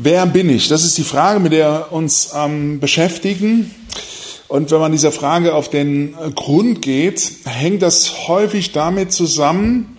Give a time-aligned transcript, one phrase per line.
[0.00, 0.68] Wer bin ich?
[0.68, 3.74] Das ist die Frage, mit der wir uns ähm, beschäftigen.
[4.46, 9.96] Und wenn man dieser Frage auf den Grund geht, hängt das häufig damit zusammen,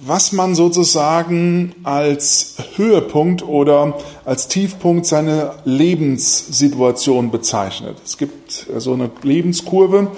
[0.00, 7.98] was man sozusagen als Höhepunkt oder als Tiefpunkt seiner Lebenssituation bezeichnet.
[8.02, 10.10] Es gibt so eine Lebenskurve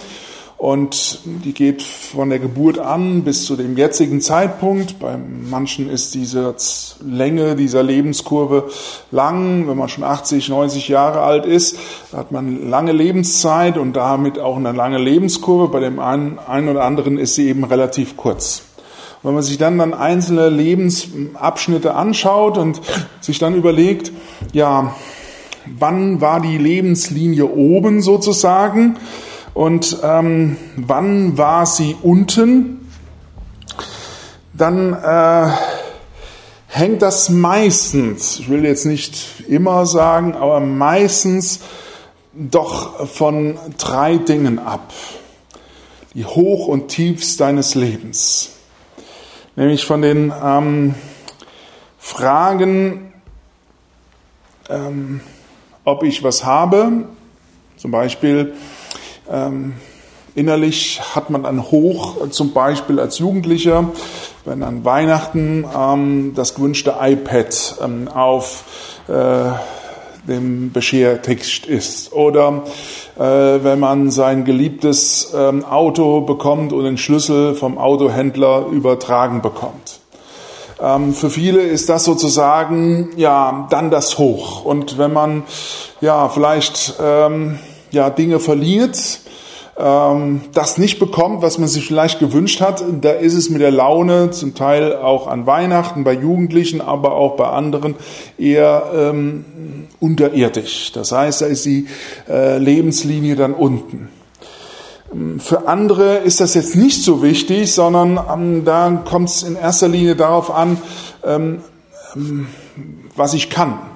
[0.61, 4.99] und die geht von der Geburt an bis zu dem jetzigen Zeitpunkt.
[4.99, 6.55] Bei manchen ist diese
[7.03, 8.69] Länge dieser Lebenskurve
[9.11, 9.67] lang.
[9.67, 11.79] Wenn man schon 80, 90 Jahre alt ist,
[12.15, 15.69] hat man lange Lebenszeit und damit auch eine lange Lebenskurve.
[15.69, 18.61] Bei dem einen, einen oder anderen ist sie eben relativ kurz.
[19.23, 22.83] Wenn man sich dann dann einzelne Lebensabschnitte anschaut und
[23.23, 24.12] sich dann überlegt,
[24.53, 24.95] ja,
[25.79, 28.98] wann war die Lebenslinie oben sozusagen?
[29.55, 32.89] Und ähm, wann war sie unten?
[34.53, 35.51] Dann äh,
[36.67, 41.61] hängt das meistens, ich will jetzt nicht immer sagen, aber meistens
[42.33, 44.92] doch von drei Dingen ab.
[46.14, 48.51] Die Hoch und Tiefs deines Lebens.
[49.57, 50.95] Nämlich von den ähm,
[51.98, 53.12] Fragen,
[54.69, 55.20] ähm,
[55.85, 57.05] ob ich was habe,
[57.77, 58.55] zum Beispiel,
[59.31, 59.75] ähm,
[60.34, 63.91] innerlich hat man ein Hoch, zum Beispiel als Jugendlicher,
[64.45, 68.64] wenn an Weihnachten ähm, das gewünschte iPad ähm, auf
[69.08, 69.51] äh,
[70.28, 72.12] dem Beschertext ist.
[72.12, 72.62] Oder
[73.19, 80.01] äh, wenn man sein geliebtes ähm, Auto bekommt und den Schlüssel vom Autohändler übertragen bekommt.
[80.81, 84.64] Ähm, für viele ist das sozusagen ja dann das Hoch.
[84.64, 85.42] Und wenn man
[86.01, 87.58] ja vielleicht ähm,
[87.91, 89.20] ja, Dinge verliert,
[89.80, 93.70] ähm, das nicht bekommt, was man sich vielleicht gewünscht hat, da ist es mit der
[93.70, 97.94] Laune zum Teil auch an Weihnachten bei Jugendlichen, aber auch bei anderen
[98.36, 99.44] eher ähm,
[99.98, 100.92] unterirdisch.
[100.92, 101.86] Das heißt, da ist die
[102.28, 104.08] äh, Lebenslinie dann unten.
[105.39, 109.89] Für andere ist das jetzt nicht so wichtig, sondern ähm, da kommt es in erster
[109.89, 110.77] Linie darauf an,
[111.24, 111.61] ähm,
[112.14, 112.46] ähm
[113.17, 113.89] was ich kann.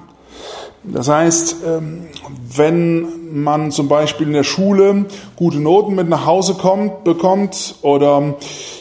[0.87, 2.03] Das heißt, ähm,
[2.55, 8.35] wenn man zum Beispiel in der Schule gute Noten mit nach Hause kommt, bekommt oder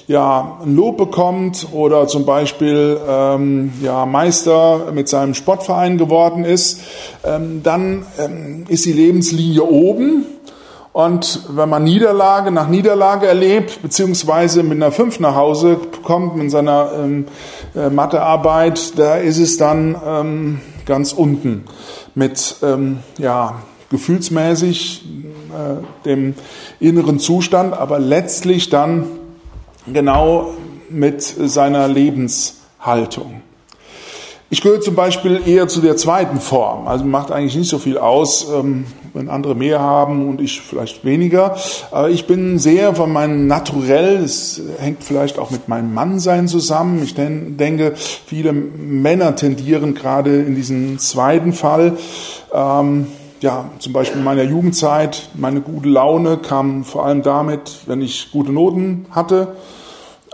[0.06, 6.80] ja, ein Lob bekommt oder zum Beispiel ähm, ja, Meister mit seinem Sportverein geworden ist,
[7.24, 10.26] ähm, dann ähm, ist die Lebenslinie oben.
[10.92, 16.52] Und wenn man Niederlage nach Niederlage erlebt, beziehungsweise mit einer 5 nach Hause kommt mit
[16.52, 17.26] seiner ähm,
[17.74, 21.64] äh, Mathearbeit, da ist es dann ähm, ganz unten
[22.14, 25.04] mit ähm, ja, gefühlsmäßig
[25.50, 26.34] äh, dem
[26.80, 29.06] inneren Zustand, aber letztlich dann
[29.86, 30.54] genau
[30.88, 33.42] mit seiner Lebenshaltung.
[34.54, 36.86] Ich gehöre zum Beispiel eher zu der zweiten Form.
[36.86, 41.04] Also macht eigentlich nicht so viel aus, ähm, wenn andere mehr haben und ich vielleicht
[41.04, 41.56] weniger.
[41.90, 47.02] Aber ich bin sehr von meinem Naturell, das hängt vielleicht auch mit meinem Mannsein zusammen.
[47.02, 51.98] Ich denke, viele Männer tendieren gerade in diesem zweiten Fall.
[52.52, 53.08] Ähm,
[53.40, 58.30] ja, zum Beispiel in meiner Jugendzeit, meine gute Laune kam vor allem damit, wenn ich
[58.30, 59.56] gute Noten hatte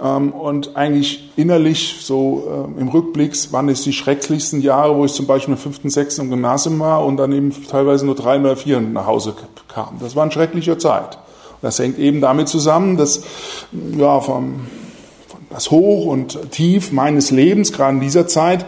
[0.00, 5.26] und eigentlich innerlich, so äh, im Rückblick, waren es die schrecklichsten Jahre, wo ich zum
[5.26, 8.80] Beispiel im fünften, sechsten im Gymnasium war und dann eben teilweise nur drei oder vier
[8.80, 9.34] nach Hause
[9.68, 9.98] kam.
[10.00, 11.18] Das war eine schreckliche Zeit.
[11.60, 13.22] Das hängt eben damit zusammen, dass
[13.96, 14.66] ja, vom,
[15.50, 18.64] das Hoch und Tief meines Lebens, gerade in dieser Zeit,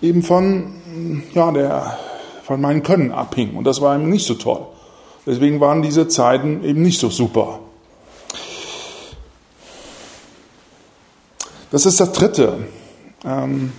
[0.00, 0.80] eben von,
[1.34, 1.98] ja, der,
[2.44, 3.56] von meinen Können abhing.
[3.56, 4.66] Und das war eben nicht so toll.
[5.26, 7.60] Deswegen waren diese Zeiten eben nicht so super.
[11.72, 12.58] Das ist das Dritte,
[13.24, 13.72] ähm,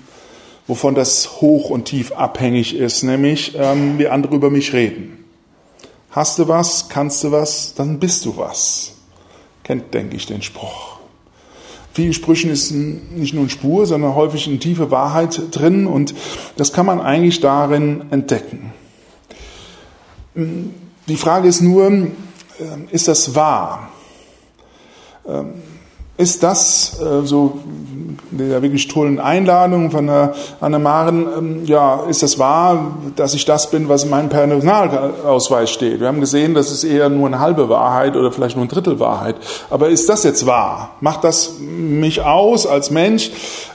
[0.66, 5.24] wovon das hoch und tief abhängig ist, nämlich ähm, wie andere über mich reden.
[6.09, 8.94] Hast du was, kannst du was, dann bist du was.
[9.64, 10.98] Kennt, denke ich, den Spruch.
[11.94, 16.16] Vielen Sprüchen ist nicht nur eine Spur, sondern häufig eine tiefe Wahrheit drin und
[16.57, 18.74] das kann man eigentlich darin entdecken.
[20.34, 22.13] Die Frage ist nur, ähm,
[22.89, 23.89] ist das wahr?
[26.24, 27.60] Ähm, ist das äh, so
[28.31, 33.70] der wirklich tollen Einladung von der Anne-Maren, ähm, ja, ist das wahr, dass ich das
[33.70, 36.00] bin, was in meinem Personalausweis steht?
[36.00, 39.00] Wir haben gesehen, das ist eher nur eine halbe Wahrheit oder vielleicht nur ein Drittel
[39.00, 39.36] Wahrheit.
[39.70, 40.92] Aber ist das jetzt wahr?
[41.00, 43.30] Macht das mich aus als Mensch,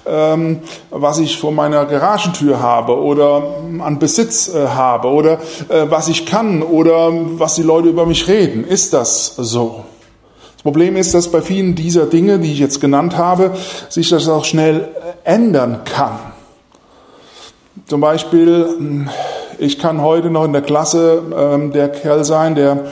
[0.07, 0.61] ähm,
[0.91, 3.43] was ich vor meiner Garagentür habe oder
[3.79, 5.35] an Besitz äh, habe oder
[5.69, 8.65] äh, was ich kann oder was die Leute über mich reden?
[8.65, 9.85] Ist das so?
[10.59, 13.57] Das Problem ist, dass bei vielen dieser Dinge, die ich jetzt genannt habe,
[13.89, 14.89] sich das auch schnell
[15.25, 16.19] äh, ändern kann.
[17.87, 19.07] Zum Beispiel,
[19.59, 22.87] ich kann heute noch in der Klasse ähm, der Kerl sein, der,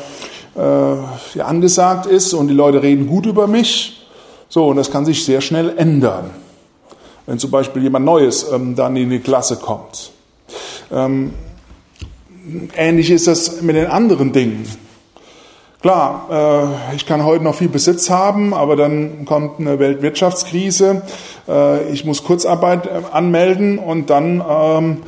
[0.54, 4.06] äh, angesagt ist und die Leute reden gut über mich.
[4.48, 6.30] So, und das kann sich sehr schnell ändern,
[7.26, 10.12] wenn zum Beispiel jemand Neues ähm, dann in die Klasse kommt.
[10.92, 11.34] Ähm,
[12.76, 14.66] ähnlich ist das mit den anderen Dingen.
[15.82, 21.02] Klar, äh, ich kann heute noch viel Besitz haben, aber dann kommt eine Weltwirtschaftskrise.
[21.49, 25.02] Äh, ich muss Kurzarbeit äh, anmelden und dann ähm,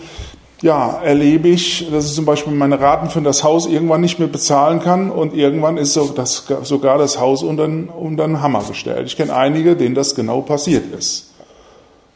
[0.61, 4.29] ja, erlebe ich, dass ich zum Beispiel meine Raten für das Haus irgendwann nicht mehr
[4.29, 9.07] bezahlen kann und irgendwann ist so das, sogar das Haus unter, unter den Hammer gestellt.
[9.07, 11.28] Ich kenne einige, denen das genau passiert ist.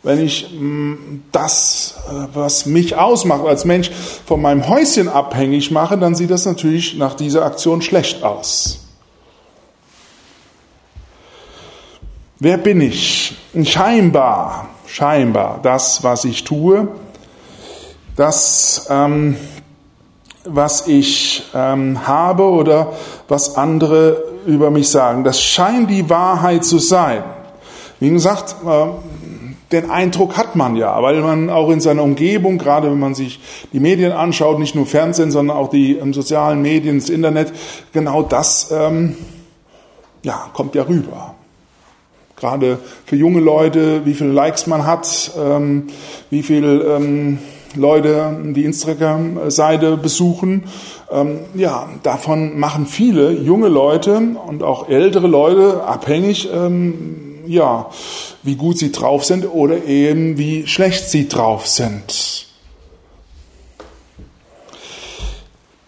[0.02, 3.90] Wenn ich mm, das, äh, was mich ausmacht als Mensch,
[4.26, 8.80] von meinem Häuschen abhängig mache, dann sieht das natürlich nach dieser Aktion schlecht aus.
[12.40, 13.36] Wer bin ich?
[13.62, 16.88] Scheinbar, scheinbar das, was ich tue,
[18.16, 19.36] das, ähm,
[20.44, 22.94] was ich ähm, habe oder
[23.28, 25.22] was andere über mich sagen.
[25.22, 27.22] Das scheint die Wahrheit zu sein.
[28.00, 28.86] Wie gesagt, äh,
[29.72, 33.40] den Eindruck hat man ja, weil man auch in seiner Umgebung, gerade wenn man sich
[33.72, 37.52] die Medien anschaut, nicht nur Fernsehen, sondern auch die ähm, sozialen Medien, das Internet,
[37.92, 39.16] genau das ähm,
[40.22, 41.34] ja, kommt ja rüber.
[42.36, 45.86] Gerade für junge Leute, wie viele Likes man hat, ähm,
[46.30, 47.38] wie viele ähm,
[47.74, 50.64] Leute die Instagram-Seite besuchen.
[51.10, 57.90] Ähm, ja, davon machen viele junge Leute und auch ältere Leute abhängig, ähm, ja,
[58.42, 62.46] wie gut sie drauf sind oder eben wie schlecht sie drauf sind.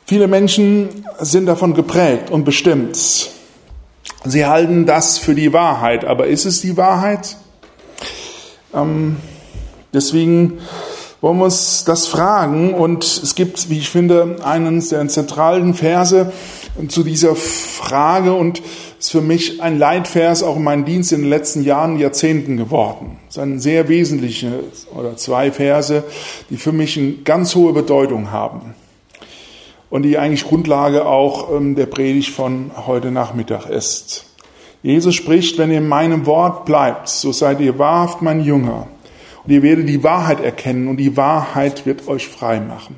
[0.06, 3.30] Viele Menschen sind davon geprägt und bestimmt.
[4.24, 7.36] Sie halten das für die Wahrheit, aber ist es die Wahrheit?
[8.74, 9.16] Ähm,
[9.92, 10.58] deswegen
[11.20, 16.32] wollen wir uns das fragen und es gibt, wie ich finde, einen der zentralen Verse
[16.88, 18.60] zu dieser Frage und
[18.98, 23.18] ist für mich ein Leitvers auch in meinem Dienst in den letzten Jahren, Jahrzehnten geworden.
[23.28, 26.04] Es sind sehr wesentliche oder zwei Verse,
[26.50, 28.74] die für mich eine ganz hohe Bedeutung haben
[29.90, 34.26] und die eigentlich Grundlage auch ähm, der Predigt von heute Nachmittag ist.
[34.82, 38.88] Jesus spricht, wenn ihr in meinem Wort bleibt, so seid ihr wahrhaft mein Jünger.
[39.44, 42.96] Und ihr werdet die Wahrheit erkennen und die Wahrheit wird euch frei machen.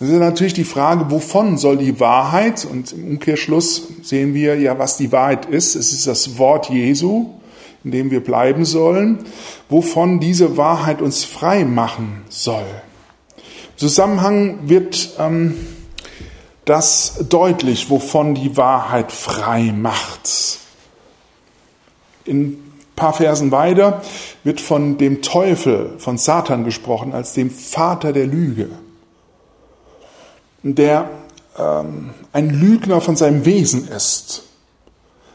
[0.00, 4.78] Das ist natürlich die Frage, wovon soll die Wahrheit, und im Umkehrschluss sehen wir ja,
[4.78, 5.76] was die Wahrheit ist.
[5.76, 7.30] Es ist das Wort Jesu,
[7.84, 9.20] in dem wir bleiben sollen,
[9.68, 12.66] wovon diese Wahrheit uns frei machen soll.
[13.36, 15.54] Im Zusammenhang wird ähm,
[16.64, 20.58] das deutlich, wovon die Wahrheit frei macht.
[22.24, 24.02] In ein paar Versen weiter
[24.42, 28.70] wird von dem Teufel, von Satan gesprochen, als dem Vater der Lüge
[30.64, 31.10] der
[31.58, 34.44] ähm, ein Lügner von seinem Wesen ist.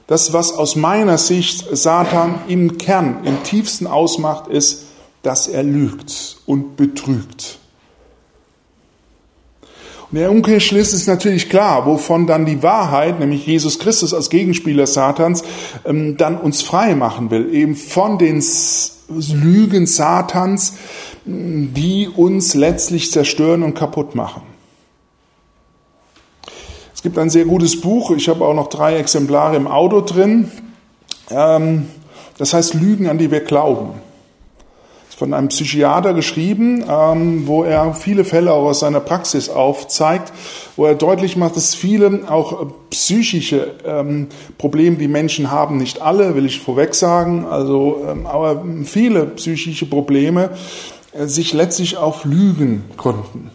[0.08, 4.86] Das, was aus meiner Sicht Satan im Kern, im tiefsten ausmacht, ist,
[5.22, 7.60] dass er lügt und betrügt.
[10.12, 14.88] Und der Umkehrschluss ist natürlich klar, wovon dann die Wahrheit, nämlich Jesus Christus als Gegenspieler
[14.88, 15.44] Satans,
[15.86, 17.54] ähm, dann uns frei machen will.
[17.54, 18.44] Eben von den
[19.10, 20.74] Lügen Satans,
[21.26, 24.49] die uns letztlich zerstören und kaputt machen.
[27.00, 30.52] Es gibt ein sehr gutes Buch, ich habe auch noch drei Exemplare im Auto drin.
[31.32, 31.88] Ähm,
[32.38, 33.92] das heißt Lügen, an die wir glauben.
[35.06, 39.48] Das ist von einem Psychiater geschrieben, ähm, wo er viele Fälle auch aus seiner Praxis
[39.48, 40.34] aufzeigt,
[40.76, 44.28] wo er deutlich macht, dass viele auch psychische ähm,
[44.58, 50.50] Probleme, die Menschen haben, nicht alle, will ich vorweg sagen, also, aber viele psychische Probleme
[51.14, 53.52] äh, sich letztlich auf Lügen gründen.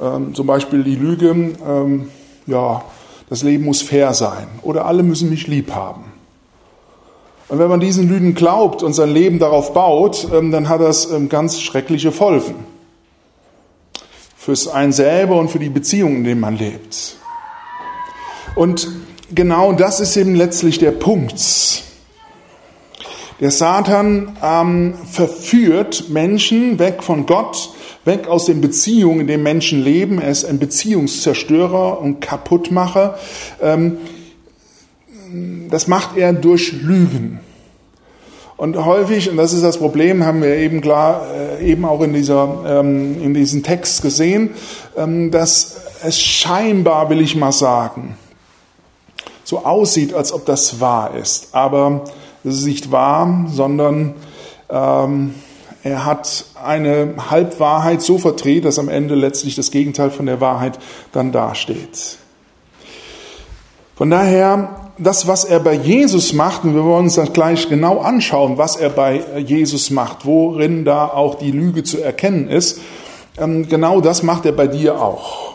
[0.00, 1.28] Ähm, zum Beispiel die Lüge,
[1.66, 2.08] ähm,
[2.46, 2.82] ja,
[3.28, 6.04] das Leben muss fair sein oder alle müssen mich lieb haben.
[7.48, 11.10] Und wenn man diesen Lügen glaubt und sein Leben darauf baut, ähm, dann hat das
[11.10, 12.54] ähm, ganz schreckliche Folgen.
[14.36, 17.16] Fürs einen selber und für die Beziehungen, in denen man lebt.
[18.54, 18.88] Und
[19.34, 21.82] genau das ist eben letztlich der Punkt.
[23.40, 27.70] Der Satan ähm, verführt Menschen weg von Gott
[28.04, 30.20] weg aus den Beziehungen, in denen Menschen leben.
[30.20, 33.18] Er ist ein Beziehungszerstörer und Kaputtmacher.
[33.60, 33.98] Ähm,
[35.68, 37.40] das macht er durch Lügen.
[38.56, 42.12] Und häufig, und das ist das Problem, haben wir eben klar, äh, eben auch in
[42.12, 44.50] dieser, ähm, in diesem Text gesehen,
[44.96, 48.16] ähm, dass es scheinbar, will ich mal sagen,
[49.44, 51.54] so aussieht, als ob das wahr ist.
[51.54, 52.04] Aber
[52.44, 54.14] es ist nicht wahr, sondern
[54.68, 60.78] er hat eine Halbwahrheit so verdreht, dass am Ende letztlich das Gegenteil von der Wahrheit
[61.12, 62.18] dann dasteht.
[63.96, 67.98] Von daher, das, was er bei Jesus macht, und wir wollen uns das gleich genau
[67.98, 72.80] anschauen, was er bei Jesus macht, worin da auch die Lüge zu erkennen ist,
[73.38, 75.54] ähm, genau das macht er bei dir auch.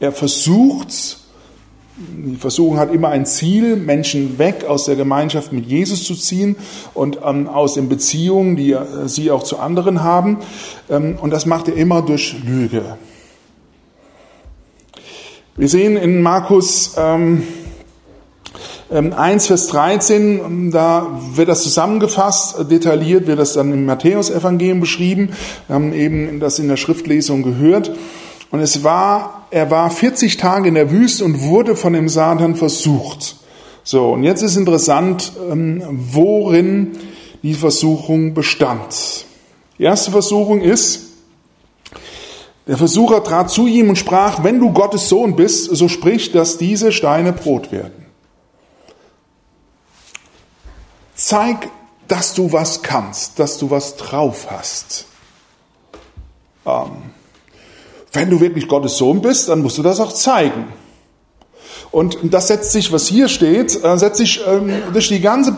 [0.00, 1.18] Er versucht,
[1.98, 6.56] die Versuchung hat immer ein Ziel, Menschen weg aus der Gemeinschaft mit Jesus zu ziehen
[6.92, 10.38] und ähm, aus den Beziehungen, die äh, sie auch zu anderen haben.
[10.90, 12.98] Ähm, und das macht er immer durch Lüge.
[15.56, 17.44] Wir sehen in Markus ähm,
[18.90, 24.80] 1, ähm, Vers 13, ähm, da wird das zusammengefasst, detailliert wird das dann im Matthäusevangelium
[24.80, 25.30] beschrieben.
[25.66, 27.90] Wir haben eben das in der Schriftlesung gehört.
[28.50, 32.54] Und es war, er war 40 Tage in der Wüste und wurde von dem Satan
[32.54, 33.36] versucht.
[33.82, 36.98] So, und jetzt ist interessant, ähm, worin
[37.42, 39.26] die Versuchung bestand.
[39.78, 41.02] Die erste Versuchung ist,
[42.66, 46.58] der Versucher trat zu ihm und sprach, wenn du Gottes Sohn bist, so sprich, dass
[46.58, 48.06] diese Steine Brot werden.
[51.14, 51.68] Zeig,
[52.08, 55.06] dass du was kannst, dass du was drauf hast.
[56.66, 57.14] Ähm,
[58.16, 60.64] wenn du wirklich Gottes Sohn bist, dann musst du das auch zeigen.
[61.92, 65.54] Und das setzt sich, was hier steht, äh, setzt sich ähm, durch die ganze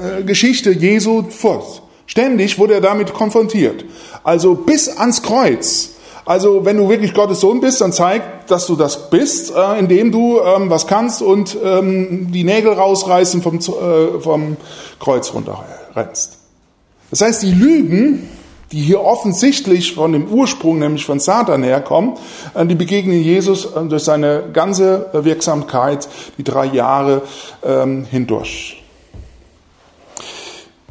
[0.00, 1.82] äh, Geschichte Jesu fort.
[2.06, 3.84] Ständig wurde er damit konfrontiert.
[4.24, 5.90] Also bis ans Kreuz.
[6.24, 10.10] Also wenn du wirklich Gottes Sohn bist, dann zeig, dass du das bist, äh, indem
[10.10, 14.56] du ähm, was kannst und ähm, die Nägel rausreißen vom, vom
[14.98, 16.38] Kreuz runterrennst.
[17.10, 18.28] Das heißt, die Lügen
[18.72, 22.14] die hier offensichtlich von dem Ursprung, nämlich von Satan herkommen,
[22.54, 26.08] äh, die begegnen Jesus äh, durch seine ganze Wirksamkeit,
[26.38, 27.22] die drei Jahre
[27.64, 28.82] ähm, hindurch.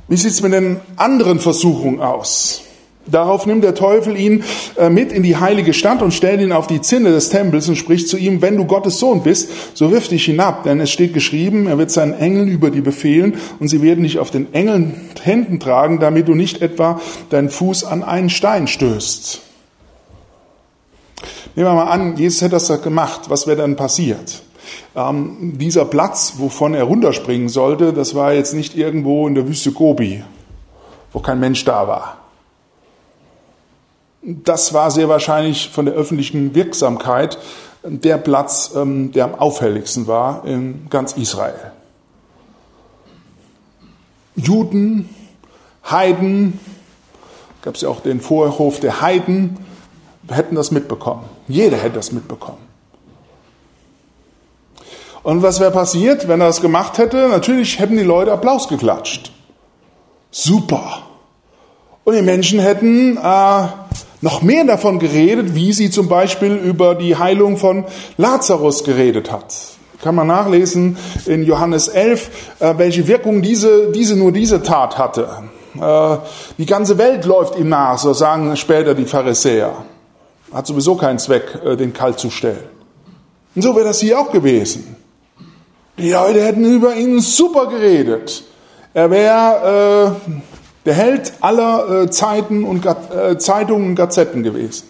[0.08, 2.65] Wie sieht es mit den anderen Versuchungen aus?
[3.08, 4.44] Darauf nimmt der Teufel ihn
[4.78, 7.76] äh, mit in die heilige Stadt und stellt ihn auf die Zinne des Tempels und
[7.76, 11.14] spricht zu ihm, wenn du Gottes Sohn bist, so wirf dich hinab, denn es steht
[11.14, 14.96] geschrieben, er wird seinen Engeln über dir befehlen und sie werden dich auf den Engeln
[15.22, 19.42] Händen tragen, damit du nicht etwa deinen Fuß an einen Stein stößt.
[21.56, 24.42] Nehmen wir mal an, Jesus hätte das gemacht, was wäre dann passiert?
[24.96, 29.72] Ähm, dieser Platz, wovon er runterspringen sollte, das war jetzt nicht irgendwo in der Wüste
[29.72, 30.24] Gobi,
[31.14, 32.25] wo kein Mensch da war
[34.25, 37.38] das war sehr wahrscheinlich von der öffentlichen Wirksamkeit
[37.84, 41.72] der Platz, ähm, der am auffälligsten war in ganz Israel.
[44.36, 45.10] Juden,
[45.89, 46.60] Heiden,
[47.62, 49.58] gab es ja auch den Vorhof der Heiden,
[50.27, 51.25] hätten das mitbekommen.
[51.48, 52.58] Jeder hätte das mitbekommen.
[55.22, 57.27] Und was wäre passiert, wenn er das gemacht hätte?
[57.29, 59.32] Natürlich hätten die Leute Applaus geklatscht.
[60.32, 61.03] Super.
[62.03, 63.67] Und die Menschen hätten äh,
[64.25, 67.86] noch mehr davon geredet, wie sie zum Beispiel über die Heilung von
[68.17, 69.53] Lazarus geredet hat.
[70.01, 75.29] Kann man nachlesen in Johannes 11, äh, welche Wirkung diese, diese nur diese Tat hatte.
[75.79, 76.17] Äh,
[76.58, 79.86] die ganze Welt läuft ihm nach, so sagen später die Pharisäer.
[80.51, 82.63] Hat sowieso keinen Zweck, äh, den kalt zu stellen.
[83.53, 84.96] Und so wäre das hier auch gewesen.
[86.00, 88.44] Die Leute hätten über ihn super geredet.
[88.91, 90.15] Er wäre
[90.86, 94.88] der Held aller äh, Zeiten und äh, Zeitungen und Gazetten gewesen.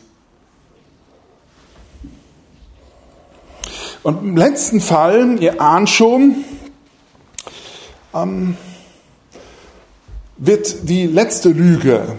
[4.04, 6.44] Und im letzten Fall, ihr ahnt schon,
[8.14, 8.56] ähm,
[10.38, 12.18] wird die letzte Lüge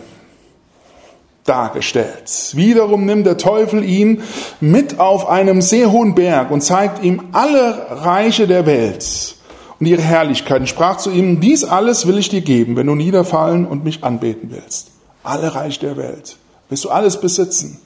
[1.44, 2.52] dargestellt.
[2.54, 4.22] Wiederum nimmt der Teufel ihn
[4.60, 9.36] mit auf einem sehr hohen Berg und zeigt ihm alle Reiche der Welt
[9.78, 12.94] und ihre Herrlichkeit und sprach zu ihm, dies alles will ich dir geben, wenn du
[12.94, 14.90] niederfallen und mich anbeten willst.
[15.22, 16.36] Alle Reich der Welt.
[16.68, 17.80] Willst du alles besitzen?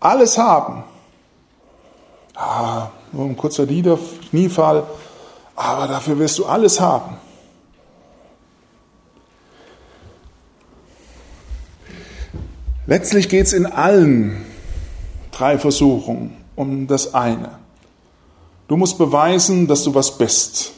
[0.00, 0.84] Alles haben?
[2.34, 4.84] Ah, nur ein kurzer Kniefall,
[5.54, 7.16] aber dafür wirst du alles haben.
[12.86, 14.44] Letztlich geht es in allen
[15.30, 17.58] drei Versuchungen um das eine.
[18.68, 20.72] Du musst beweisen, dass du was bist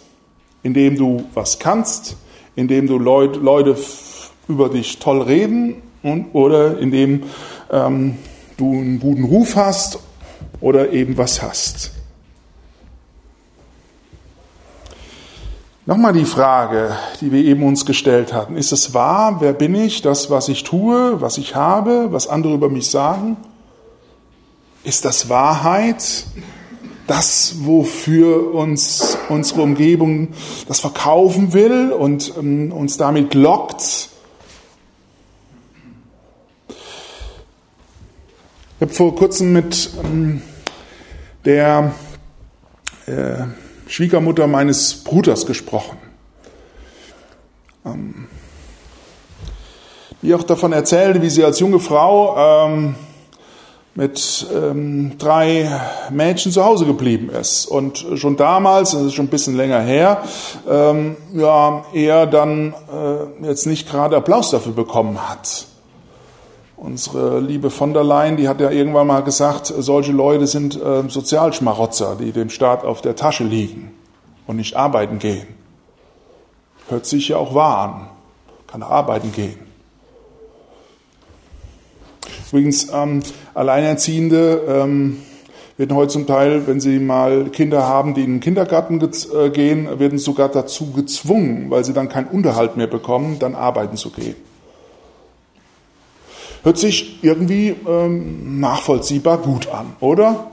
[0.63, 2.17] indem du was kannst,
[2.55, 3.77] indem du Leut, Leute
[4.49, 7.25] über dich toll reden und, oder indem
[7.71, 8.17] ähm,
[8.57, 9.99] du einen guten Ruf hast
[10.61, 11.93] oder eben was hast.
[15.89, 18.57] Nochmal die Frage, die wir eben uns gestellt hatten.
[18.57, 19.37] Ist es wahr?
[19.39, 20.03] Wer bin ich?
[20.03, 23.37] Das, was ich tue, was ich habe, was andere über mich sagen?
[24.83, 26.27] Ist das Wahrheit?
[27.07, 30.29] Das, wofür uns unsere Umgebung
[30.69, 34.11] das verkaufen will und ähm, uns damit lockt.
[36.69, 40.43] Ich habe vor kurzem mit ähm,
[41.45, 41.95] der
[43.07, 43.45] äh,
[43.87, 45.97] Schwiegermutter meines Bruders gesprochen.
[47.85, 48.27] Ähm,
[50.23, 52.97] die auch davon erzählte, wie sie als junge Frau ähm,
[53.97, 55.71] mit ähm, drei
[56.11, 57.65] Mädchen zu Hause geblieben ist.
[57.67, 60.23] Und schon damals, das ist schon ein bisschen länger her,
[60.69, 65.67] ähm, ja, er dann äh, jetzt nicht gerade Applaus dafür bekommen hat.
[66.76, 71.09] Unsere liebe von der Leyen, die hat ja irgendwann mal gesagt, solche Leute sind äh,
[71.09, 73.95] Sozialschmarotzer, die dem Staat auf der Tasche liegen
[74.47, 75.47] und nicht arbeiten gehen.
[76.88, 78.09] Hört sich ja auch wahr an.
[78.67, 79.65] Kann arbeiten gehen.
[82.50, 83.23] Übrigens, ähm,
[83.55, 85.19] Alleinerziehende ähm,
[85.76, 89.99] werden heute zum Teil, wenn sie mal Kinder haben, die in den Kindergarten äh, gehen,
[89.99, 94.37] werden sogar dazu gezwungen, weil sie dann keinen Unterhalt mehr bekommen, dann arbeiten zu gehen.
[96.62, 100.50] Hört sich irgendwie ähm, nachvollziehbar gut an, oder?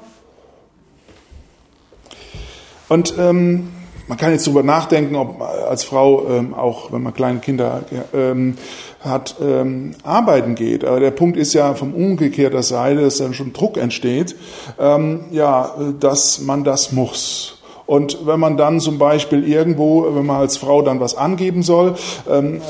[2.90, 3.70] Und ähm,
[4.08, 7.82] man kann jetzt darüber nachdenken, ob als Frau ähm, auch, wenn man kleine Kinder
[8.14, 8.56] ähm,
[9.02, 10.84] hat, ähm, arbeiten geht.
[10.84, 14.36] Aber der Punkt ist ja vom umgekehrter Seite, dass dann schon Druck entsteht,
[14.80, 17.60] ähm, ja, dass man das muss.
[17.86, 21.96] Und wenn man dann zum Beispiel irgendwo, wenn man als Frau dann was angeben soll,
[22.30, 22.62] ähm,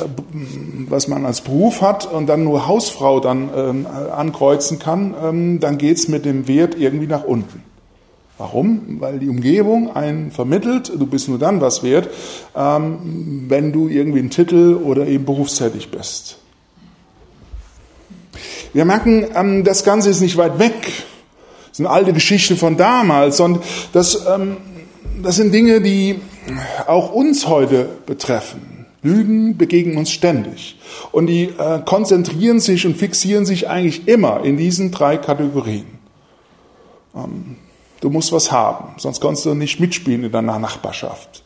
[0.89, 5.77] was man als Beruf hat und dann nur Hausfrau dann ähm, ankreuzen kann, ähm, dann
[5.77, 7.63] geht's mit dem Wert irgendwie nach unten.
[8.43, 8.97] Warum?
[8.99, 12.09] Weil die Umgebung einen vermittelt, du bist nur dann was wert,
[12.53, 16.39] ähm, wenn du irgendwie einen Titel oder eben berufstätig bist.
[18.73, 20.73] Wir merken, ähm, das Ganze ist nicht weit weg.
[21.69, 23.39] Das eine alte Geschichte von damals.
[23.39, 24.57] Und das ähm,
[25.21, 26.19] das sind Dinge, die
[26.85, 28.85] auch uns heute betreffen.
[29.03, 30.77] Lügen begegnen uns ständig.
[31.13, 35.85] Und die äh, konzentrieren sich und fixieren sich eigentlich immer in diesen drei Kategorien.
[37.15, 37.55] Ähm,
[38.03, 41.41] du musst was haben, sonst kannst du nicht mitspielen in deiner Nachbarschaft.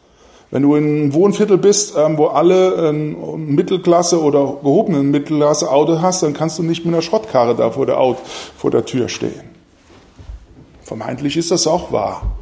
[0.50, 6.02] Wenn du in einem Wohnviertel bist, ähm, wo alle ein Mittelklasse oder gehobenen Mittelklasse Auto
[6.02, 8.22] hast, dann kannst du nicht mit einer Schrottkarre da vor der, Auto,
[8.58, 9.52] vor der Tür stehen.
[10.82, 12.38] Vermeintlich ist das auch wahr.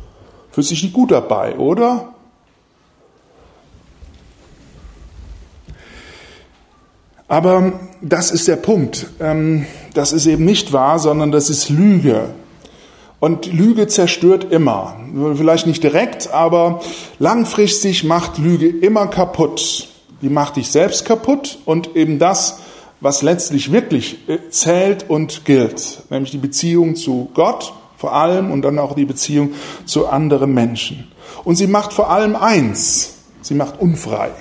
[0.51, 2.13] Fühlt sich nicht gut dabei, oder?
[7.27, 9.07] Aber das ist der Punkt.
[9.19, 12.29] Ähm, das ist eben nicht wahr, sondern das ist Lüge.
[13.19, 14.97] Und Lüge zerstört immer.
[15.35, 16.81] Vielleicht nicht direkt, aber
[17.19, 19.87] langfristig macht Lüge immer kaputt.
[20.21, 22.59] Die macht dich selbst kaputt und eben das,
[23.01, 28.61] was letztlich wirklich äh, zählt und gilt, nämlich die Beziehung zu Gott vor allem und
[28.61, 29.51] dann auch die Beziehung
[29.85, 31.11] zu anderen Menschen.
[31.43, 34.31] Und sie macht vor allem eins, sie macht unfrei.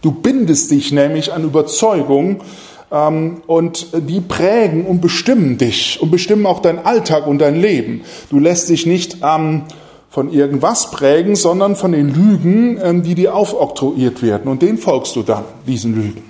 [0.00, 2.40] Du bindest dich nämlich an Überzeugungen
[2.90, 8.02] und die prägen und bestimmen dich und bestimmen auch deinen Alltag und dein Leben.
[8.30, 9.64] Du lässt dich nicht ähm,
[10.10, 14.50] von irgendwas prägen, sondern von den Lügen, ähm, die dir aufoktroyiert werden.
[14.50, 16.22] Und denen folgst du dann, diesen Lügen.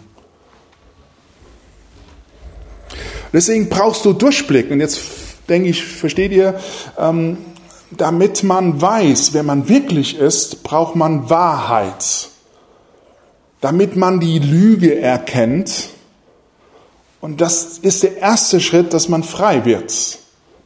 [3.32, 4.70] Deswegen brauchst du Durchblick.
[4.70, 5.00] Und jetzt
[5.48, 6.58] denke ich, versteht ihr,
[6.98, 7.38] ähm,
[7.90, 12.28] damit man weiß, wer man wirklich ist, braucht man Wahrheit.
[13.60, 15.90] Damit man die Lüge erkennt.
[17.20, 20.18] Und das ist der erste Schritt, dass man frei wird.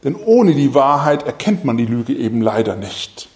[0.03, 3.29] Denn ohne die Wahrheit erkennt man die Lüge eben leider nicht.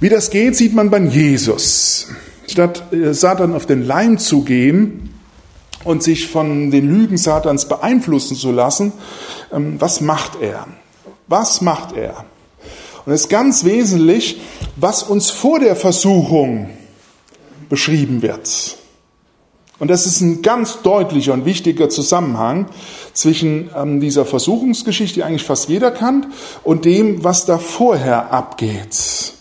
[0.00, 2.08] Wie das geht, sieht man bei Jesus.
[2.48, 5.12] Statt äh, Satan auf den Leim zu gehen,
[5.84, 8.92] und sich von den Lügen Satans beeinflussen zu lassen,
[9.52, 10.66] ähm, was macht er?
[11.26, 12.24] Was macht er?
[13.04, 14.40] Und es ist ganz wesentlich,
[14.76, 16.70] was uns vor der Versuchung
[17.68, 18.76] beschrieben wird.
[19.82, 22.66] Und das ist ein ganz deutlicher und wichtiger Zusammenhang
[23.14, 26.28] zwischen ähm, dieser Versuchungsgeschichte, die eigentlich fast jeder kennt,
[26.62, 29.32] und dem, was da vorher abgeht.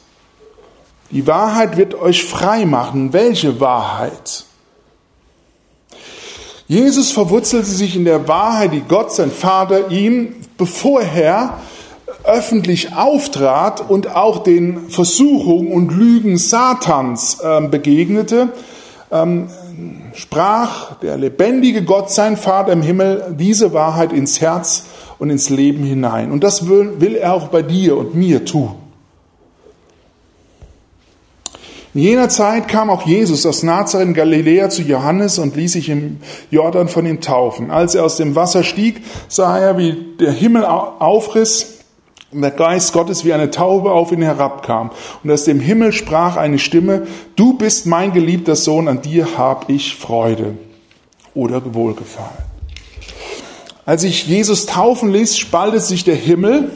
[1.12, 3.14] Die Wahrheit wird euch frei machen.
[3.14, 4.46] Welche Wahrheit?
[6.68, 11.60] Jesus verwurzelte sich in der Wahrheit, die Gott, sein Vater, ihm, bevor er
[12.24, 18.50] öffentlich auftrat und auch den Versuchungen und Lügen Satans äh, begegnete,
[19.12, 19.48] ähm,
[20.14, 24.86] sprach der lebendige Gott, sein Vater im Himmel, diese Wahrheit ins Herz
[25.20, 26.32] und ins Leben hinein.
[26.32, 28.76] Und das will, will er auch bei dir und mir tun.
[31.94, 35.90] In jener Zeit kam auch Jesus aus Nazareth in Galiläa zu Johannes und ließ sich
[35.90, 37.70] im Jordan von ihm taufen.
[37.70, 41.81] Als er aus dem Wasser stieg, sah er, wie der Himmel aufriss
[42.32, 44.92] und der Geist Gottes wie eine Taube auf ihn herabkam.
[45.24, 49.70] Und aus dem Himmel sprach eine Stimme, du bist mein geliebter Sohn, an dir hab
[49.70, 50.58] ich Freude.
[51.34, 52.52] oder Wohlgefallen.
[53.86, 56.72] Als sich Jesus taufen ließ, spaltet sich der Himmel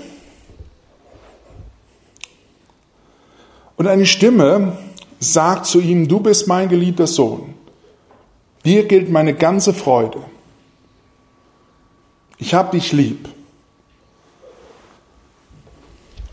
[3.75, 4.77] und eine Stimme
[5.19, 7.53] sagt zu ihm, du bist mein geliebter Sohn.
[8.63, 10.19] Dir gilt meine ganze Freude.
[12.37, 13.29] Ich habe dich lieb.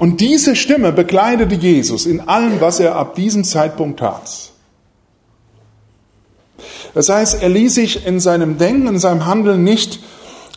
[0.02, 4.50] Und diese Stimme begleitete Jesus in allem, was er ab diesem Zeitpunkt tat.
[6.92, 10.00] Das heißt, er ließ sich in seinem Denken, in seinem Handeln nicht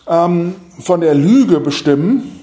[0.07, 2.39] ähm, von der Lüge bestimmen,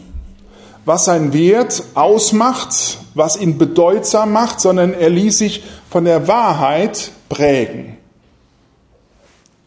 [0.85, 7.11] was sein Wert ausmacht, was ihn bedeutsam macht, sondern er ließ sich von der Wahrheit
[7.29, 7.97] prägen.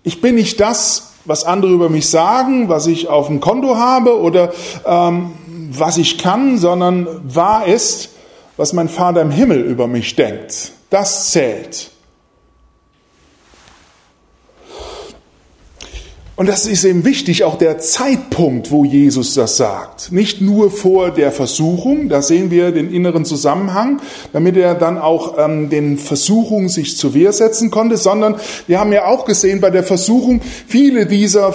[0.03, 4.21] Ich bin nicht das, was andere über mich sagen, was ich auf dem Konto habe
[4.21, 4.53] oder
[4.85, 5.31] ähm,
[5.79, 8.09] was ich kann, sondern wahr ist,
[8.57, 10.71] was mein Vater im Himmel über mich denkt.
[10.89, 11.91] Das zählt.
[16.37, 20.11] Und das ist eben wichtig, auch der Zeitpunkt, wo Jesus das sagt.
[20.11, 24.01] Nicht nur vor der Versuchung, da sehen wir den inneren Zusammenhang,
[24.33, 28.35] damit er dann auch ähm, den Versuchungen sich zur Wehr setzen konnte, sondern
[28.67, 31.53] wir haben ja auch gesehen bei der Versuchung, viele dieser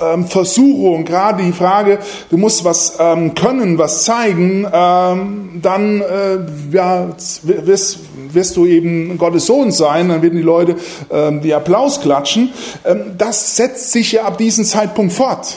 [0.00, 1.98] ähm, Versuchungen, gerade die Frage,
[2.30, 6.38] du musst was ähm, können, was zeigen, ähm, dann äh,
[6.70, 7.08] ja,
[7.42, 7.98] wirst,
[8.32, 10.76] wirst du eben Gottes Sohn sein, dann werden die Leute
[11.10, 12.50] ähm, die Applaus klatschen.
[12.84, 15.56] Ähm, das setzt sich ja ab diesem Zeitpunkt fort.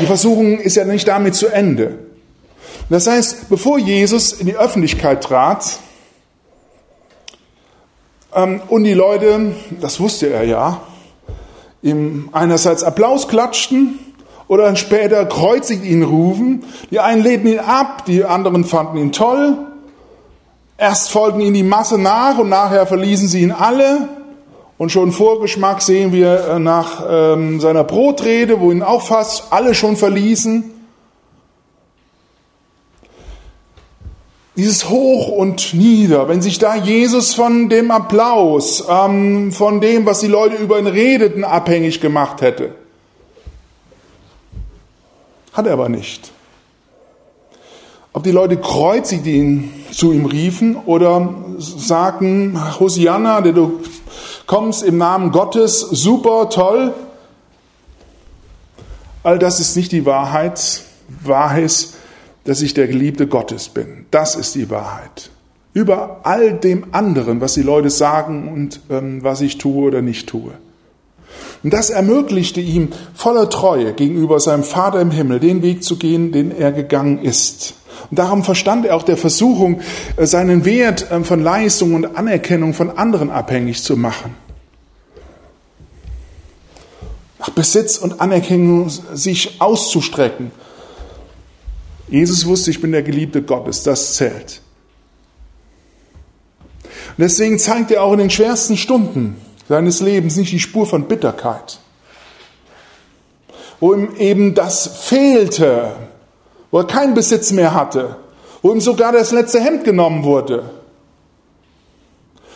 [0.00, 1.98] Die Versuchung ist ja nicht damit zu Ende.
[2.90, 5.78] Das heißt, bevor Jesus in die Öffentlichkeit trat
[8.34, 10.80] ähm, und die Leute, das wusste er ja,
[11.82, 13.98] ihm einerseits Applaus klatschten
[14.48, 16.64] oder dann später kreuzigt ihn rufen.
[16.90, 19.58] Die einen lehnten ihn ab, die anderen fanden ihn toll.
[20.78, 24.08] Erst folgten ihm die Masse nach und nachher verließen sie ihn alle.
[24.78, 29.74] Und schon Vorgeschmack sehen wir äh, nach ähm, seiner Brotrede, wo ihn auch fast alle
[29.74, 30.70] schon verließen.
[34.56, 40.20] Dieses Hoch und Nieder, wenn sich da Jesus von dem Applaus, ähm, von dem, was
[40.20, 42.74] die Leute über ihn redeten, abhängig gemacht hätte.
[45.52, 46.30] Hat er aber nicht.
[48.12, 53.80] Ob die Leute kreuzigt ihn zu ihm riefen oder sagten, Hosianna, der du
[54.48, 56.92] kommst im Namen Gottes, super, toll.
[59.22, 60.82] All das ist nicht die Wahrheit.
[61.22, 61.88] Wahrheit
[62.48, 64.06] dass ich der Geliebte Gottes bin.
[64.10, 65.28] Das ist die Wahrheit.
[65.74, 70.30] Über all dem anderen, was die Leute sagen und ähm, was ich tue oder nicht
[70.30, 70.52] tue.
[71.62, 76.32] Und das ermöglichte ihm voller Treue gegenüber seinem Vater im Himmel den Weg zu gehen,
[76.32, 77.74] den er gegangen ist.
[78.10, 79.80] Und darum verstand er auch der Versuchung,
[80.16, 84.34] äh, seinen Wert äh, von Leistung und Anerkennung von anderen abhängig zu machen.
[87.38, 90.50] Nach Besitz und Anerkennung sich auszustrecken.
[92.08, 94.62] Jesus wusste, ich bin der Geliebte Gottes, das zählt.
[96.84, 99.36] Und deswegen zeigt er auch in den schwersten Stunden
[99.68, 101.78] seines Lebens nicht die Spur von Bitterkeit,
[103.80, 105.92] wo ihm eben das fehlte,
[106.70, 108.16] wo er keinen Besitz mehr hatte,
[108.62, 110.70] wo ihm sogar das letzte Hemd genommen wurde,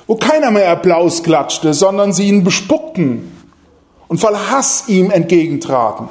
[0.06, 3.32] wo keiner mehr Applaus klatschte, sondern sie ihn bespuckten
[4.08, 6.08] und voll Hass ihm entgegentraten,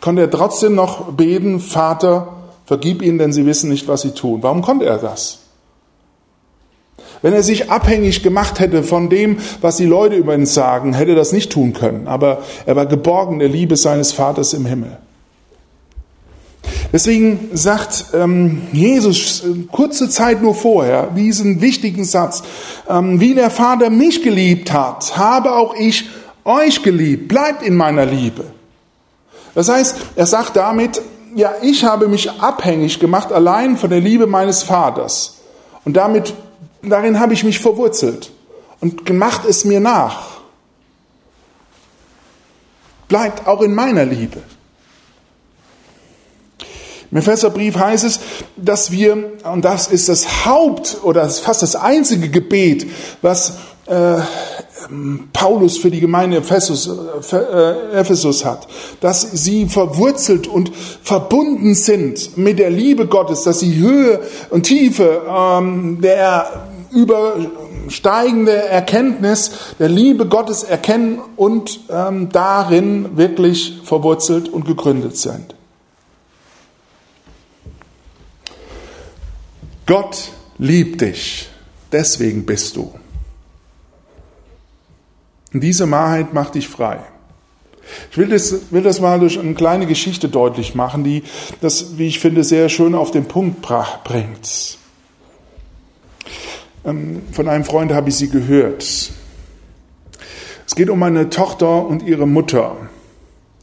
[0.00, 2.28] konnte er trotzdem noch beten, Vater,
[2.64, 4.42] vergib ihnen, denn sie wissen nicht, was sie tun.
[4.42, 5.40] Warum konnte er das?
[7.22, 11.12] Wenn er sich abhängig gemacht hätte von dem, was die Leute über ihn sagen, hätte
[11.12, 12.06] er das nicht tun können.
[12.06, 14.98] Aber er war geborgen der Liebe seines Vaters im Himmel.
[16.92, 22.42] Deswegen sagt ähm, Jesus äh, kurze Zeit nur vorher diesen wichtigen Satz,
[22.88, 26.08] ähm, wie der Vater mich geliebt hat, habe auch ich
[26.44, 28.44] euch geliebt, bleibt in meiner Liebe.
[29.54, 31.02] Das heißt, er sagt damit,
[31.34, 35.38] ja, ich habe mich abhängig gemacht allein von der Liebe meines Vaters.
[35.84, 36.34] Und damit,
[36.82, 38.30] darin habe ich mich verwurzelt
[38.80, 40.38] und gemacht es mir nach.
[43.08, 44.42] Bleibt auch in meiner Liebe.
[47.10, 48.20] Im Epheserbrief heißt es,
[48.56, 52.86] dass wir, und das ist das Haupt oder fast das einzige Gebet,
[53.22, 53.54] was
[53.86, 54.18] äh,
[55.32, 56.88] Paulus für die Gemeinde Ephesus,
[57.32, 58.66] äh, Ephesus hat,
[59.00, 60.70] dass sie verwurzelt und
[61.02, 69.50] verbunden sind mit der Liebe Gottes, dass sie Höhe und Tiefe ähm, der übersteigende Erkenntnis
[69.78, 75.57] der Liebe Gottes erkennen und ähm, darin wirklich verwurzelt und gegründet sind.
[79.88, 81.48] Gott liebt dich,
[81.90, 82.92] deswegen bist du.
[85.54, 86.98] Und diese Wahrheit macht dich frei.
[88.10, 91.22] Ich will das, will das mal durch eine kleine Geschichte deutlich machen, die
[91.62, 93.66] das, wie ich finde, sehr schön auf den Punkt
[94.04, 94.76] bringt.
[96.84, 98.82] Ähm, von einem Freund habe ich sie gehört.
[100.66, 102.76] Es geht um eine Tochter und ihre Mutter.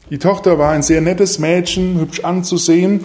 [0.10, 3.02] Die Tochter war ein sehr nettes Mädchen, hübsch anzusehen.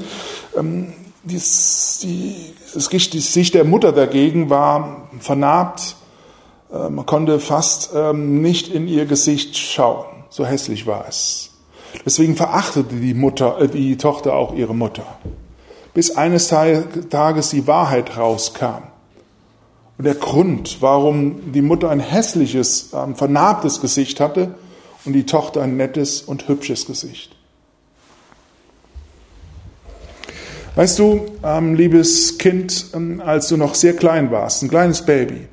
[1.22, 5.96] Dies, die, das Gesicht der Mutter dagegen war vernarbt.
[6.72, 10.06] Äh, man konnte fast ähm, nicht in ihr Gesicht schauen.
[10.30, 11.50] So hässlich war es.
[12.06, 15.04] Deswegen verachtete die Mutter, äh, die Tochter auch ihre Mutter.
[15.92, 18.84] Bis eines Tages die Wahrheit rauskam.
[19.98, 24.54] Und der Grund, warum die Mutter ein hässliches, ähm, vernarbtes Gesicht hatte
[25.04, 27.36] und die Tochter ein nettes und hübsches Gesicht.
[30.76, 35.48] Weißt du, ähm, liebes Kind, ähm, als du noch sehr klein warst, ein kleines Baby,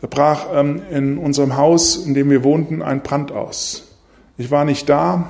[0.00, 3.86] da brach ähm, in unserem Haus, in dem wir wohnten, ein Brand aus.
[4.38, 5.28] Ich war nicht da,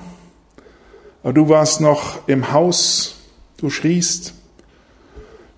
[1.25, 3.17] aber du warst noch im Haus,
[3.57, 4.35] du schriest,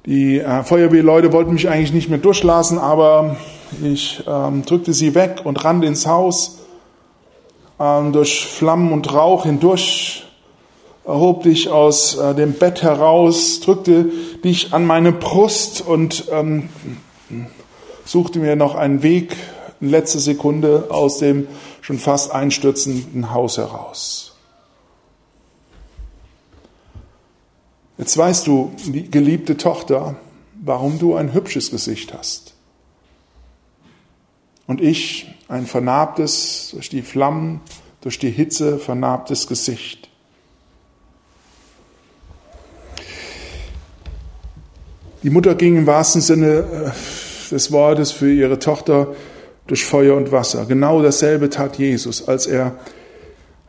[0.07, 3.37] die äh, Feuerwehrleute wollten mich eigentlich nicht mehr durchlassen, aber
[3.83, 6.61] ich ähm, drückte sie weg und rannte ins Haus.
[7.79, 10.26] Ähm, durch Flammen und Rauch hindurch
[11.07, 14.11] erhob dich aus äh, dem Bett heraus, drückte
[14.42, 16.69] dich an meine Brust und ähm,
[18.05, 19.37] suchte mir noch einen Weg
[19.81, 21.47] in letzter Sekunde aus dem
[21.81, 24.35] schon fast einstürzenden Haus heraus.
[27.99, 28.73] Jetzt weißt du,
[29.11, 30.16] geliebte Tochter,
[30.62, 32.55] warum du ein hübsches Gesicht hast.
[34.66, 37.61] Und ich ein vernarbtes, durch die Flammen,
[38.01, 40.11] durch die Hitze vernarbtes Gesicht.
[45.27, 49.17] Die Mutter ging im wahrsten Sinne äh, des Wortes für ihre Tochter
[49.67, 50.67] durch Feuer und Wasser.
[50.67, 52.79] Genau dasselbe tat Jesus, als er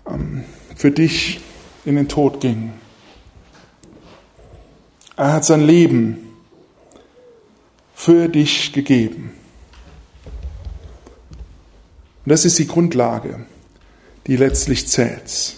[0.08, 0.44] ähm,
[0.76, 1.42] für dich
[1.84, 2.74] in den Tod ging.
[5.16, 6.28] Er hat sein Leben
[7.96, 9.32] für dich gegeben.
[12.24, 13.48] Und das ist die Grundlage,
[14.28, 15.56] die letztlich zählt.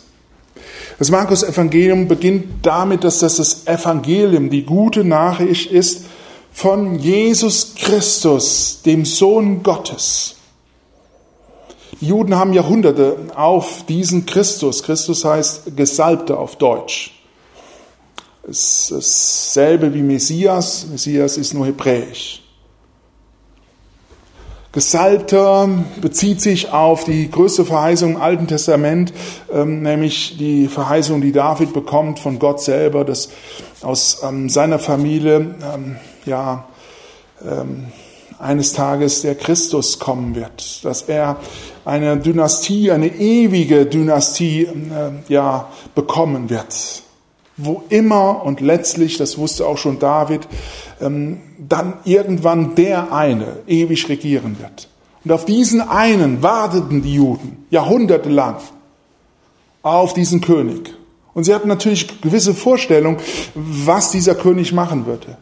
[0.97, 6.05] Das Markus-Evangelium beginnt damit, dass das das Evangelium, die gute Nachricht ist
[6.51, 10.35] von Jesus Christus, dem Sohn Gottes.
[12.01, 17.13] Die Juden haben Jahrhunderte auf diesen Christus, Christus heißt Gesalbter auf Deutsch,
[18.47, 20.87] ist dasselbe wie Messias.
[20.89, 22.41] Messias ist nur hebräisch.
[24.71, 25.67] Gesalbter
[25.99, 29.13] bezieht sich auf die größte Verheißung im Alten Testament,
[29.51, 33.29] ähm, nämlich die Verheißung, die David bekommt von Gott selber, dass
[33.81, 36.65] aus ähm, seiner Familie ähm, ja
[38.37, 41.37] eines Tages der Christus kommen wird, dass er
[41.85, 47.03] eine Dynastie, eine ewige Dynastie äh, ja bekommen wird
[47.61, 50.47] wo immer und letztlich, das wusste auch schon David,
[51.01, 54.87] ähm, dann irgendwann der eine ewig regieren wird.
[55.23, 58.57] Und auf diesen einen warteten die Juden jahrhundertelang
[59.81, 60.93] auf diesen König.
[61.33, 63.17] Und sie hatten natürlich gewisse Vorstellung,
[63.53, 65.37] was dieser König machen würde.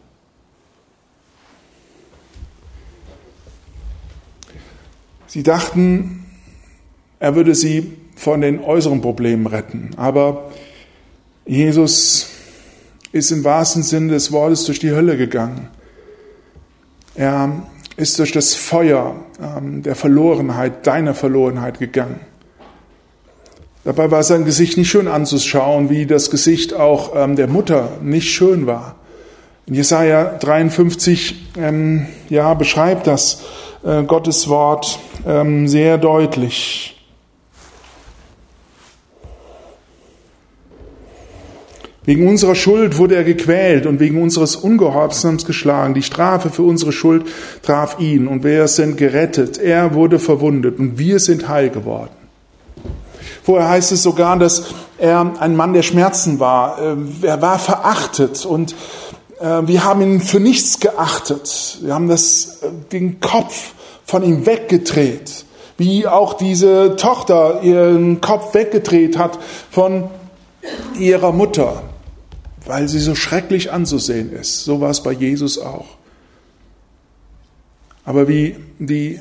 [5.26, 6.24] Sie dachten,
[7.20, 9.90] er würde sie von den äußeren Problemen retten.
[9.96, 10.50] Aber
[11.48, 12.26] Jesus
[13.10, 15.68] ist im wahrsten Sinne des Wortes durch die Hölle gegangen.
[17.14, 17.62] Er
[17.96, 22.20] ist durch das Feuer ähm, der Verlorenheit, deiner Verlorenheit gegangen.
[23.82, 28.28] Dabei war sein Gesicht nicht schön anzuschauen, wie das Gesicht auch ähm, der Mutter nicht
[28.28, 28.96] schön war.
[29.64, 33.40] In Jesaja 53 ähm, ja, beschreibt das
[33.84, 36.97] äh, Gottes Wort sehr deutlich.
[42.08, 45.92] Wegen unserer Schuld wurde er gequält und wegen unseres Ungehorsams geschlagen.
[45.92, 47.26] Die Strafe für unsere Schuld
[47.62, 49.58] traf ihn und wir sind gerettet.
[49.58, 52.08] Er wurde verwundet und wir sind heil geworden.
[53.42, 56.78] Vorher heißt es sogar, dass er ein Mann der Schmerzen war.
[56.80, 58.74] Äh, er war verachtet und
[59.38, 61.78] äh, wir haben ihn für nichts geachtet.
[61.82, 63.74] Wir haben das, äh, den Kopf
[64.06, 65.44] von ihm weggedreht.
[65.76, 69.38] Wie auch diese Tochter ihren Kopf weggedreht hat
[69.70, 70.04] von
[70.98, 71.82] ihrer Mutter
[72.68, 74.64] weil sie so schrecklich anzusehen ist.
[74.64, 75.96] So war es bei Jesus auch.
[78.04, 79.20] Aber wie die äh,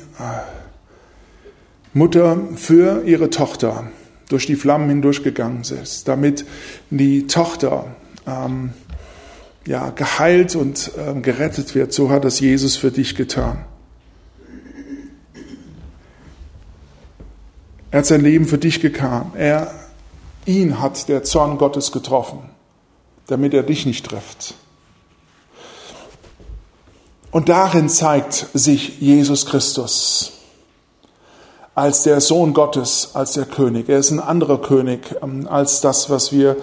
[1.93, 3.89] Mutter für ihre Tochter
[4.27, 6.45] durch die Flammen hindurchgegangen ist, damit
[6.89, 7.95] die Tochter
[8.27, 8.73] ähm,
[9.65, 13.63] ja, geheilt und ähm, gerettet wird, so hat es Jesus für dich getan.
[17.91, 19.31] Er hat sein Leben für dich getan.
[19.35, 19.73] Er,
[20.45, 22.39] ihn hat der Zorn Gottes getroffen,
[23.27, 24.55] damit er dich nicht trifft.
[27.31, 30.31] Und darin zeigt sich Jesus Christus
[31.75, 33.87] als der Sohn Gottes, als der König.
[33.87, 36.57] Er ist ein anderer König ähm, als das, was wir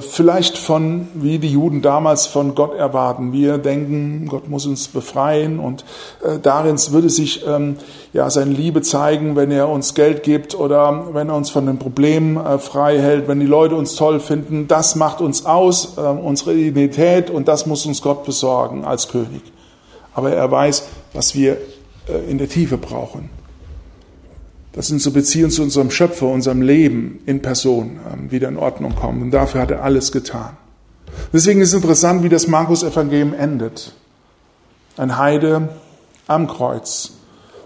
[0.00, 3.32] vielleicht von, wie die Juden damals von Gott erwarten.
[3.32, 5.84] Wir denken, Gott muss uns befreien und
[6.24, 7.76] äh, darin würde sich ähm,
[8.12, 11.78] ja seine Liebe zeigen, wenn er uns Geld gibt oder wenn er uns von den
[11.78, 14.68] Problemen äh, frei hält, wenn die Leute uns toll finden.
[14.68, 19.42] Das macht uns aus, ähm, unsere Identität und das muss uns Gott besorgen als König.
[20.14, 21.58] Aber er weiß, was wir
[22.28, 23.30] in der Tiefe brauchen
[24.74, 29.22] dass unsere Beziehung zu unserem Schöpfer, unserem Leben in Person ähm, wieder in Ordnung kommt.
[29.22, 30.56] Und dafür hat er alles getan.
[31.32, 33.92] Deswegen ist es interessant, wie das Markus-Evangelium endet.
[34.96, 35.68] Ein Heide
[36.26, 37.12] am Kreuz.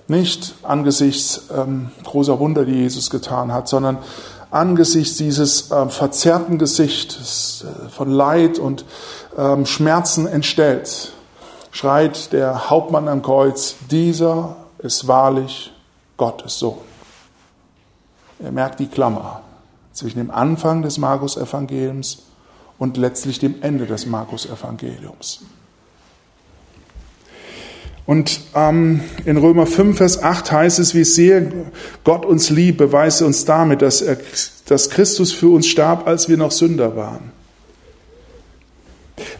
[0.06, 3.98] Nicht angesichts ähm, großer Wunder, die Jesus getan hat, sondern
[4.50, 8.84] angesichts dieses äh, verzerrten Gesichts äh, von Leid und
[9.36, 11.12] ähm, Schmerzen entstellt,
[11.70, 15.72] schreit der Hauptmann am Kreuz, dieser ist wahrlich
[16.16, 16.87] Gottes Sohn.
[18.40, 19.42] Er merkt die Klammer
[19.92, 22.22] zwischen dem Anfang des Markus-Evangeliums
[22.78, 25.40] und letztlich dem Ende des Markus-Evangeliums.
[28.06, 31.52] Und ähm, in Römer 5, Vers 8 heißt es, wie sehr
[32.04, 34.16] Gott uns liebt, beweist uns damit, dass, er,
[34.66, 37.32] dass Christus für uns starb, als wir noch Sünder waren.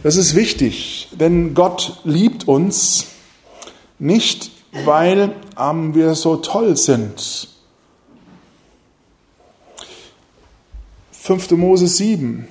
[0.03, 3.07] Das ist wichtig, denn Gott liebt uns
[3.97, 4.51] nicht,
[4.85, 7.49] weil ähm, wir so toll sind
[11.29, 11.51] 5.
[11.51, 12.47] Mose 7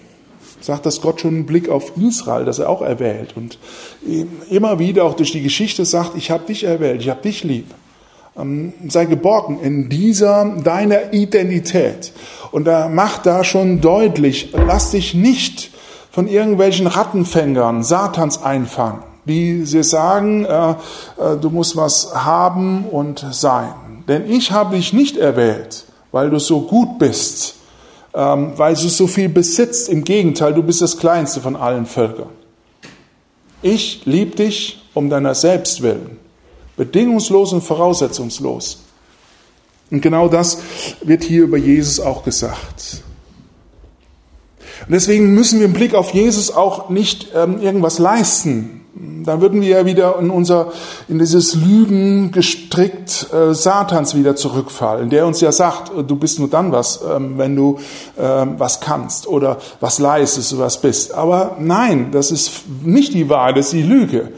[0.60, 3.36] sagt das Gott schon einen Blick auf Israel, das er auch erwählt.
[3.36, 3.58] Und
[4.50, 7.66] immer wieder auch durch die Geschichte sagt, ich habe dich erwählt, ich habe dich lieb.
[8.38, 12.12] Ähm, sei geborgen in dieser deiner Identität.
[12.52, 15.72] Und er macht da schon deutlich, lass dich nicht
[16.12, 20.74] von irgendwelchen Rattenfängern, Satans einfangen, die sie sagen, äh, äh,
[21.40, 23.74] du musst was haben und sein.
[24.06, 27.57] Denn ich habe dich nicht erwählt, weil du so gut bist,
[28.18, 29.88] ähm, weil du so viel besitzt.
[29.88, 32.30] Im Gegenteil, du bist das Kleinste von allen Völkern.
[33.62, 36.18] Ich liebe dich um deiner selbst willen.
[36.76, 38.82] Bedingungslos und voraussetzungslos.
[39.92, 40.58] Und genau das
[41.00, 43.04] wird hier über Jesus auch gesagt.
[44.86, 48.77] Und deswegen müssen wir im Blick auf Jesus auch nicht ähm, irgendwas leisten.
[49.24, 50.72] Da würden wir ja wieder in unser,
[51.08, 56.48] in dieses Lügen gestrickt äh, Satans wieder zurückfallen, der uns ja sagt, du bist nur
[56.48, 57.78] dann was, ähm, wenn du
[58.18, 61.14] ähm, was kannst oder was leistest was bist.
[61.14, 64.32] Aber nein, das ist nicht die Wahrheit, das ist die Lüge.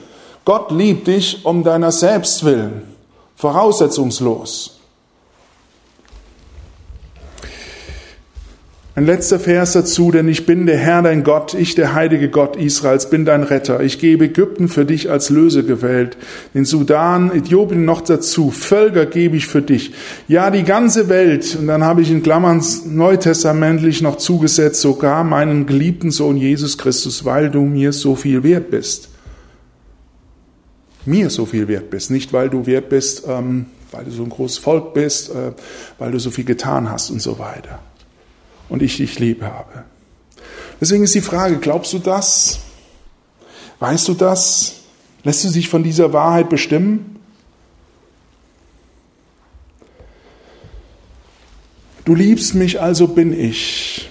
[0.44, 2.82] Gott liebt dich um deiner selbst willen,
[3.36, 4.79] voraussetzungslos.
[8.96, 12.56] Ein letzter Vers dazu, denn ich bin der Herr dein Gott, ich der heilige Gott
[12.56, 13.80] Israels, bin dein Retter.
[13.82, 16.16] Ich gebe Ägypten für dich als Lösegewalt,
[16.54, 19.92] den Sudan, Äthiopien noch dazu, Völker gebe ich für dich.
[20.26, 25.66] Ja, die ganze Welt, und dann habe ich in Klammern neutestamentlich noch zugesetzt, sogar meinen
[25.66, 29.08] geliebten Sohn Jesus Christus, weil du mir so viel wert bist.
[31.06, 34.30] Mir so viel wert bist, nicht weil du wert bist, ähm, weil du so ein
[34.30, 35.52] großes Volk bist, äh,
[36.00, 37.78] weil du so viel getan hast und so weiter
[38.70, 39.84] und ich dich lieb habe.
[40.80, 42.60] Deswegen ist die Frage, glaubst du das?
[43.80, 44.76] Weißt du das?
[45.22, 47.20] Lässt du dich von dieser Wahrheit bestimmen?
[52.04, 54.08] Du liebst mich, also bin ich.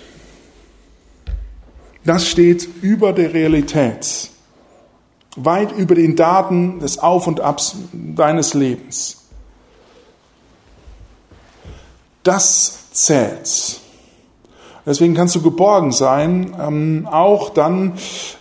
[2.05, 4.29] Das steht über der Realität,
[5.35, 9.17] weit über den Daten des Auf und Abs deines Lebens.
[12.23, 13.79] Das zählt.
[14.85, 17.93] Deswegen kannst du geborgen sein, ähm, auch dann,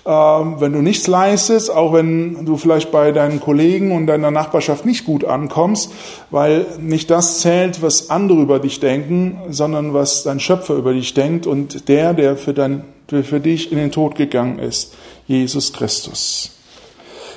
[0.05, 4.87] äh, wenn du nichts leistest, auch wenn du vielleicht bei deinen Kollegen und deiner Nachbarschaft
[4.87, 5.93] nicht gut ankommst,
[6.31, 11.15] weil nicht das zählt, was andere über dich denken, sondern was dein Schöpfer über dich
[11.15, 14.95] denkt und der, der für, dein, für dich in den Tod gegangen ist,
[15.27, 16.53] Jesus Christus.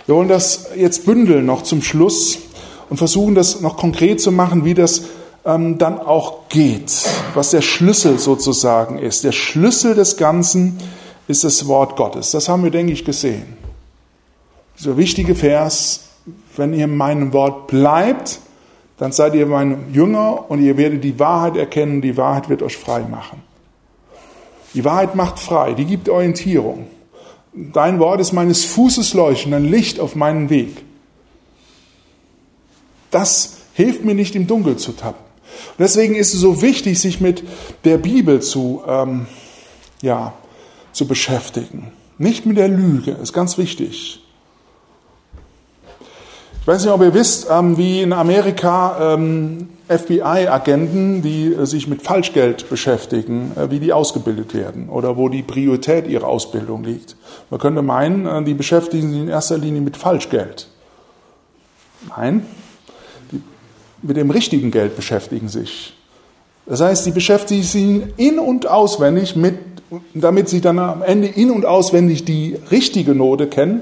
[0.05, 2.38] Wir wollen das jetzt bündeln noch zum Schluss
[2.89, 5.03] und versuchen das noch konkret zu machen, wie das
[5.45, 9.23] ähm, dann auch geht, was der Schlüssel sozusagen ist.
[9.23, 10.79] Der Schlüssel des Ganzen
[11.27, 12.31] ist das Wort Gottes.
[12.31, 13.57] Das haben wir, denke ich, gesehen.
[14.77, 16.05] Dieser wichtige Vers,
[16.55, 18.39] wenn ihr in meinem Wort bleibt,
[18.97, 22.77] dann seid ihr mein Jünger und ihr werdet die Wahrheit erkennen, die Wahrheit wird euch
[22.77, 23.41] frei machen.
[24.73, 26.87] Die Wahrheit macht frei, die gibt Orientierung.
[27.53, 30.83] Dein Wort ist meines Fußes Leuchten, ein Licht auf meinen Weg.
[33.09, 35.30] Das hilft mir nicht im Dunkel zu tappen.
[35.77, 37.43] Und deswegen ist es so wichtig, sich mit
[37.83, 39.27] der Bibel zu, ähm,
[40.01, 40.33] ja,
[40.91, 41.91] zu beschäftigen.
[42.17, 44.21] Nicht mit der Lüge, ist ganz wichtig.
[46.61, 51.87] Ich weiß nicht, ob ihr wisst, ähm, wie in Amerika ähm, FBI-Agenten, die äh, sich
[51.87, 57.15] mit Falschgeld beschäftigen, äh, wie die ausgebildet werden oder wo die Priorität ihrer Ausbildung liegt.
[57.49, 60.67] Man könnte meinen, äh, die beschäftigen sich in erster Linie mit Falschgeld.
[62.15, 62.45] Nein,
[64.01, 65.93] mit dem richtigen Geld beschäftigen sich.
[66.65, 69.55] Das heißt, sie beschäftigen sich in und auswendig mit,
[70.13, 73.81] damit sie dann am Ende in und auswendig die richtige Note kennen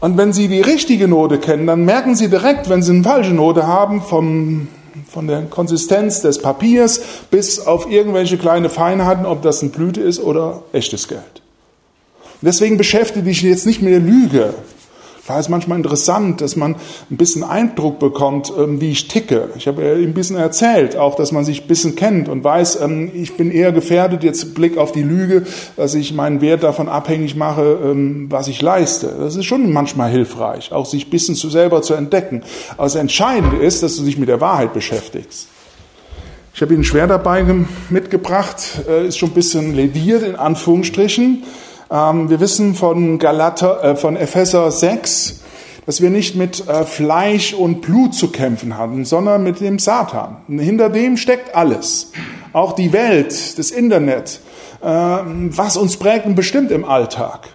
[0.00, 3.32] und wenn Sie die richtige Note kennen, dann merken Sie direkt, wenn Sie eine falsche
[3.32, 4.68] Note haben, vom,
[5.08, 10.20] von der Konsistenz des Papiers bis auf irgendwelche kleine Feinheiten, ob das eine Blüte ist
[10.20, 11.42] oder echtes Geld.
[12.42, 14.54] Deswegen beschäftige ich jetzt nicht mit der Lüge,
[15.28, 16.76] Klar ist manchmal interessant, dass man
[17.10, 19.50] ein bisschen Eindruck bekommt, ähm, wie ich ticke.
[19.58, 23.10] Ich habe ein bisschen erzählt, auch, dass man sich ein bisschen kennt und weiß, ähm,
[23.12, 25.42] ich bin eher gefährdet, jetzt Blick auf die Lüge,
[25.76, 29.14] dass ich meinen Wert davon abhängig mache, ähm, was ich leiste.
[29.20, 32.42] Das ist schon manchmal hilfreich, auch sich ein bisschen zu selber zu entdecken.
[32.78, 35.48] Aber das Entscheidende ist, dass du dich mit der Wahrheit beschäftigst.
[36.54, 37.44] Ich habe Ihnen schwer dabei
[37.90, 41.42] mitgebracht, äh, ist schon ein bisschen lediert in Anführungsstrichen.
[41.90, 45.40] Ähm, wir wissen von, Galater, äh, von Epheser 6,
[45.86, 50.36] dass wir nicht mit äh, Fleisch und Blut zu kämpfen hatten, sondern mit dem Satan.
[50.46, 52.12] Und hinter dem steckt alles.
[52.52, 54.40] Auch die Welt, das Internet,
[54.82, 57.48] äh, was uns prägt und bestimmt im Alltag.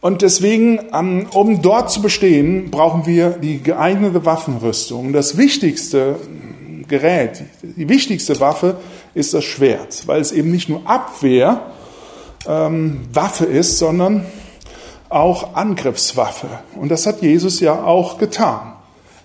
[0.00, 5.12] Und deswegen, ähm, um dort zu bestehen, brauchen wir die geeignete Waffenrüstung.
[5.12, 6.16] Das wichtigste
[6.88, 8.78] Gerät, die wichtigste Waffe
[9.14, 11.60] ist das Schwert, weil es eben nicht nur Abwehr,
[12.46, 14.26] ähm, Waffe ist, sondern
[15.08, 16.48] auch Angriffswaffe.
[16.74, 18.72] Und das hat Jesus ja auch getan.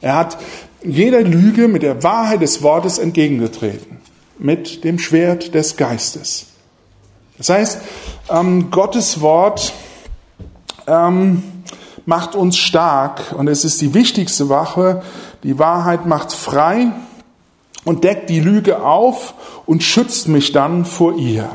[0.01, 0.38] Er hat
[0.84, 3.97] jeder Lüge mit der Wahrheit des Wortes entgegengetreten,
[4.38, 6.47] mit dem Schwert des Geistes.
[7.38, 7.80] Das heißt,
[8.30, 9.74] ähm, Gottes Wort
[10.88, 11.43] ähm,
[12.05, 15.03] macht uns stark und es ist die wichtigste Waffe.
[15.43, 16.91] Die Wahrheit macht frei
[17.86, 19.34] und deckt die Lüge auf
[19.65, 21.49] und schützt mich dann vor ihr.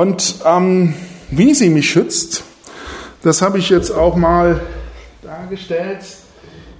[0.00, 0.94] Und ähm,
[1.30, 2.42] wie sie mich schützt,
[3.22, 4.62] das habe ich jetzt auch mal
[5.20, 6.00] dargestellt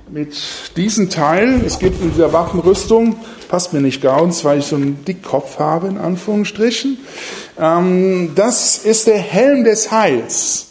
[0.09, 0.35] mit
[0.79, 1.61] diesem Teil.
[1.66, 3.16] Es gibt in dieser Waffenrüstung,
[3.51, 6.97] passt mir nicht ganz, weil ich so einen Dickkopf habe, in Anführungsstrichen.
[7.59, 10.68] Ähm, das ist der Helm des Heils.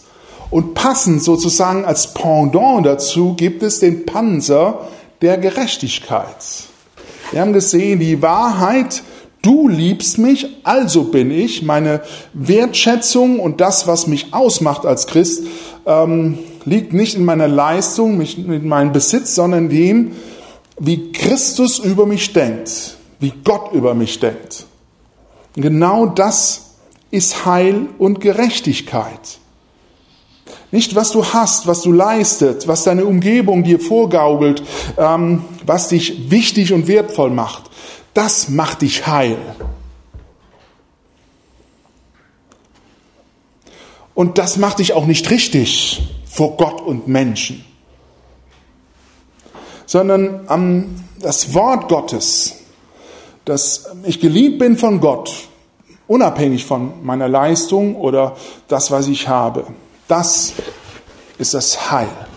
[0.50, 4.88] Und passend sozusagen als Pendant dazu gibt es den Panzer
[5.22, 6.64] der Gerechtigkeit.
[7.30, 9.04] Wir haben gesehen, die Wahrheit
[9.42, 11.64] Du liebst mich, also bin ich.
[11.64, 12.02] Meine
[12.34, 15.46] Wertschätzung und das, was mich ausmacht als Christ,
[15.86, 20.12] ähm, liegt nicht in meiner Leistung, nicht in meinem Besitz, sondern in dem,
[20.78, 24.66] wie Christus über mich denkt, wie Gott über mich denkt.
[25.56, 26.76] Genau das
[27.12, 29.40] ist Heil und Gerechtigkeit.
[30.72, 34.62] Nicht, was du hast, was du leistet, was deine Umgebung dir vorgaukelt,
[34.98, 37.69] ähm, was dich wichtig und wertvoll macht,
[38.14, 39.38] das macht dich heil.
[44.14, 47.64] Und das macht dich auch nicht richtig vor Gott und Menschen,
[49.86, 52.56] sondern ähm, das Wort Gottes,
[53.46, 55.32] dass ich geliebt bin von Gott,
[56.08, 58.36] unabhängig von meiner Leistung oder
[58.68, 59.68] das, was ich habe,
[60.08, 60.54] das
[61.38, 62.29] ist das Heil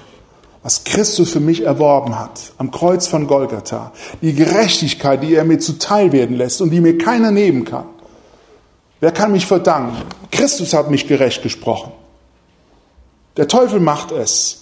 [0.63, 5.59] was Christus für mich erworben hat, am Kreuz von Golgatha, die Gerechtigkeit, die er mir
[5.59, 7.87] zuteil werden lässt und die mir keiner nehmen kann.
[9.01, 9.97] Wer kann mich verdanken?
[10.31, 11.93] Christus hat mich gerecht gesprochen.
[13.37, 14.59] Der Teufel macht es.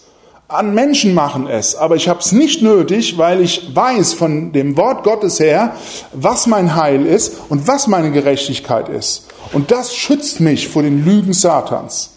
[0.49, 4.77] An Menschen machen es, aber ich habe es nicht nötig, weil ich weiß von dem
[4.77, 5.77] Wort Gottes her,
[6.13, 9.27] was mein Heil ist und was meine Gerechtigkeit ist.
[9.53, 12.11] Und das schützt mich vor den Lügen Satans.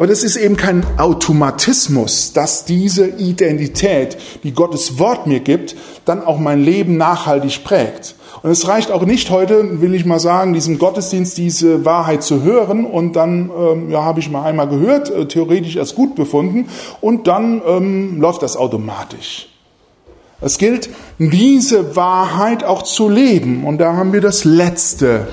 [0.00, 5.76] Aber das ist eben kein Automatismus, dass diese Identität, die Gottes Wort mir gibt,
[6.06, 8.14] dann auch mein Leben nachhaltig prägt.
[8.42, 12.42] Und es reicht auch nicht heute, will ich mal sagen, diesem Gottesdienst diese Wahrheit zu
[12.42, 16.70] hören und dann, ähm, ja, habe ich mal einmal gehört, äh, theoretisch als gut befunden
[17.02, 19.50] und dann ähm, läuft das automatisch.
[20.40, 20.88] Es gilt,
[21.18, 23.64] diese Wahrheit auch zu leben.
[23.64, 25.28] Und da haben wir das Letzte,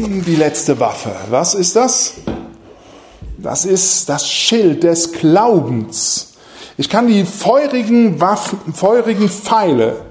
[0.00, 1.10] die letzte Waffe.
[1.28, 2.14] Was ist das?
[3.36, 6.34] Das ist das Schild des Glaubens.
[6.76, 10.02] Ich kann die feurigen Waffen, feurigen Pfeile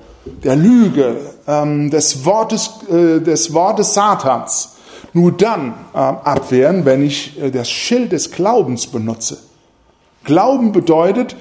[0.43, 1.17] der Lüge,
[1.47, 4.75] ähm, des, Wortes, äh, des Wortes Satans
[5.13, 9.39] nur dann äh, abwehren, wenn ich äh, das Schild des Glaubens benutze.
[10.23, 11.35] Glauben bedeutet,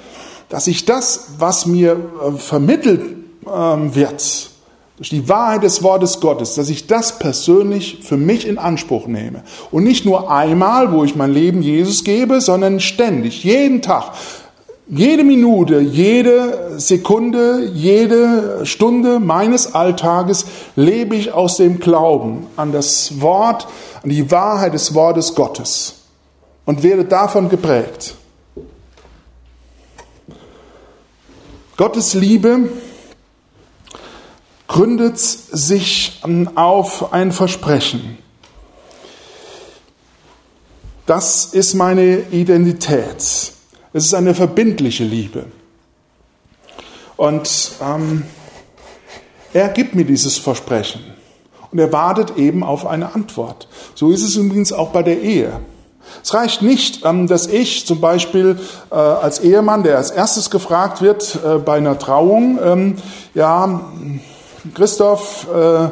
[0.49, 3.03] dass ich das, was mir äh, vermittelt
[3.47, 4.51] ähm, wird,
[4.99, 9.45] durch die Wahrheit des Wortes Gottes, dass ich das persönlich für mich in Anspruch nehme.
[9.71, 14.11] Und nicht nur einmal, wo ich mein Leben Jesus gebe, sondern ständig, jeden Tag,
[14.89, 23.21] jede Minute, jede Sekunde, jede Stunde meines Alltages lebe ich aus dem Glauben an das
[23.21, 23.69] Wort,
[24.03, 25.95] an die Wahrheit des Wortes Gottes
[26.65, 28.17] und werde davon geprägt.
[31.77, 32.69] Gottes Liebe
[34.69, 36.23] gründet sich
[36.55, 38.19] auf ein Versprechen.
[41.07, 43.17] Das ist meine Identität.
[43.95, 45.47] Es ist eine verbindliche Liebe.
[47.17, 48.25] Und ähm,
[49.55, 51.01] er gibt mir dieses Versprechen.
[51.71, 53.69] Und er wartet eben auf eine Antwort.
[53.95, 55.61] So ist es übrigens auch bei der Ehe.
[56.23, 58.59] Es reicht nicht, ähm, dass ich zum Beispiel
[58.91, 62.97] äh, als Ehemann, der als erstes gefragt wird äh, bei einer Trauung, ähm,
[63.35, 63.81] ja,
[64.75, 65.89] Christoph, äh,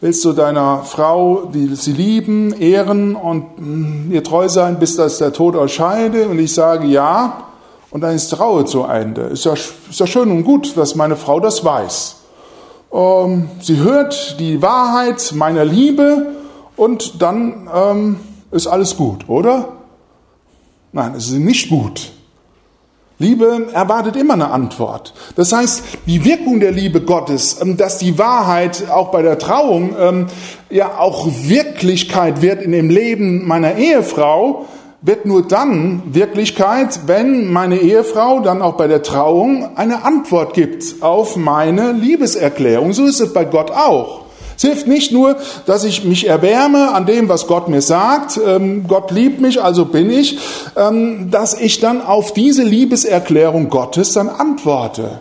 [0.00, 5.18] willst du deiner Frau, die sie lieben, ehren und mm, ihr treu sein, bis das
[5.18, 6.28] der Tod euch scheide?
[6.28, 7.44] Und ich sage ja,
[7.90, 9.22] und dann ist Traue zu Ende.
[9.22, 12.16] Ist ja, ist ja schön und gut, dass meine Frau das weiß.
[12.92, 16.26] Ähm, sie hört die Wahrheit meiner Liebe
[16.76, 19.68] und dann ähm, ist alles gut, oder?
[20.92, 22.12] Nein, es ist nicht gut.
[23.20, 25.12] Liebe erwartet immer eine Antwort.
[25.36, 29.94] Das heißt, die Wirkung der Liebe Gottes, ähm, dass die Wahrheit auch bei der Trauung
[30.00, 30.26] ähm,
[30.70, 34.64] ja auch Wirklichkeit wird in dem Leben meiner Ehefrau,
[35.02, 41.02] wird nur dann Wirklichkeit, wenn meine Ehefrau dann auch bei der Trauung eine Antwort gibt
[41.02, 42.94] auf meine Liebeserklärung.
[42.94, 44.29] So ist es bei Gott auch.
[44.60, 48.84] Es hilft nicht nur, dass ich mich erwärme an dem, was Gott mir sagt, ähm,
[48.86, 50.36] Gott liebt mich, also bin ich,
[50.76, 55.20] ähm, dass ich dann auf diese Liebeserklärung Gottes dann antworte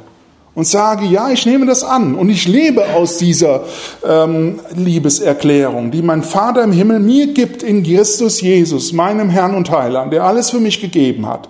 [0.55, 3.61] und sage, ja, ich nehme das an und ich lebe aus dieser
[4.05, 9.71] ähm, Liebeserklärung, die mein Vater im Himmel mir gibt in Christus Jesus, meinem Herrn und
[9.71, 11.47] Heiland, der alles für mich gegeben hat.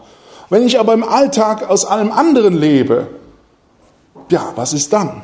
[0.51, 3.07] Wenn ich aber im Alltag aus allem anderen lebe,
[4.29, 5.23] ja, was ist dann?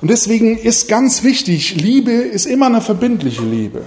[0.00, 3.82] Und deswegen ist ganz wichtig, Liebe ist immer eine verbindliche Liebe.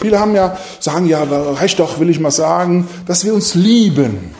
[0.00, 4.34] Viele haben ja, sagen ja, reicht doch, will ich mal sagen, dass wir uns lieben.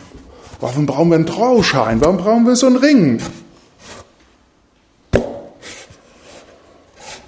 [0.61, 2.01] Warum brauchen wir einen Trauschein?
[2.01, 3.21] Warum brauchen wir so einen Ring?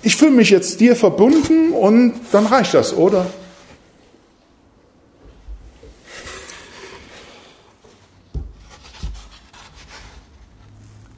[0.03, 3.27] Ich fühle mich jetzt dir verbunden und dann reicht das, oder?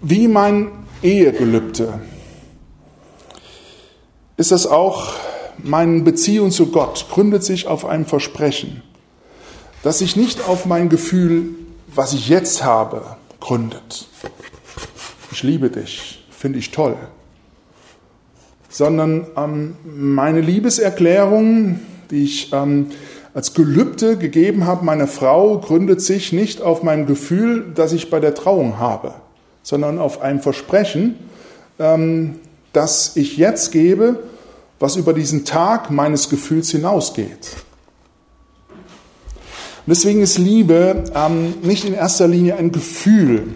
[0.00, 2.00] Wie mein Ehegelübde
[4.36, 5.12] ist das auch
[5.62, 8.82] meine Beziehung zu Gott, gründet sich auf einem Versprechen,
[9.84, 11.50] das sich nicht auf mein Gefühl,
[11.94, 14.08] was ich jetzt habe, gründet.
[15.30, 16.96] Ich liebe dich, finde ich toll.
[18.68, 21.78] Sondern ähm, meine Liebeserklärung,
[22.10, 22.88] die ich ähm,
[23.32, 28.18] als Gelübde gegeben habe meiner Frau, gründet sich nicht auf meinem Gefühl, das ich bei
[28.18, 29.14] der Trauung habe
[29.66, 31.16] sondern auf einem Versprechen,
[31.80, 32.36] ähm,
[32.72, 34.22] das ich jetzt gebe,
[34.78, 37.56] was über diesen Tag meines Gefühls hinausgeht.
[38.68, 43.54] Und deswegen ist Liebe ähm, nicht in erster Linie ein Gefühl,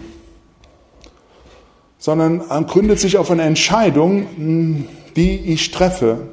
[1.97, 6.27] sondern ähm, gründet sich auf eine Entscheidung, hm, die ich treffe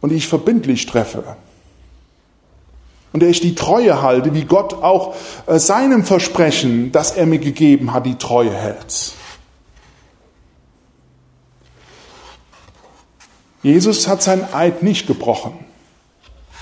[0.00, 1.36] und die ich verbindlich treffe
[3.12, 5.14] und der ich die Treue halte, wie Gott auch
[5.46, 9.12] äh, seinem Versprechen, das er mir gegeben hat, die Treue hält.
[13.62, 15.52] Jesus hat sein Eid nicht gebrochen.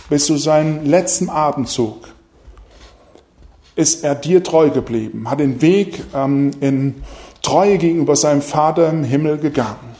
[0.08, 2.08] Bis zu seinem letzten Atemzug
[3.74, 7.02] ist er dir treu geblieben, hat den Weg ähm, in
[7.42, 9.95] Treue gegenüber seinem Vater im Himmel gegangen.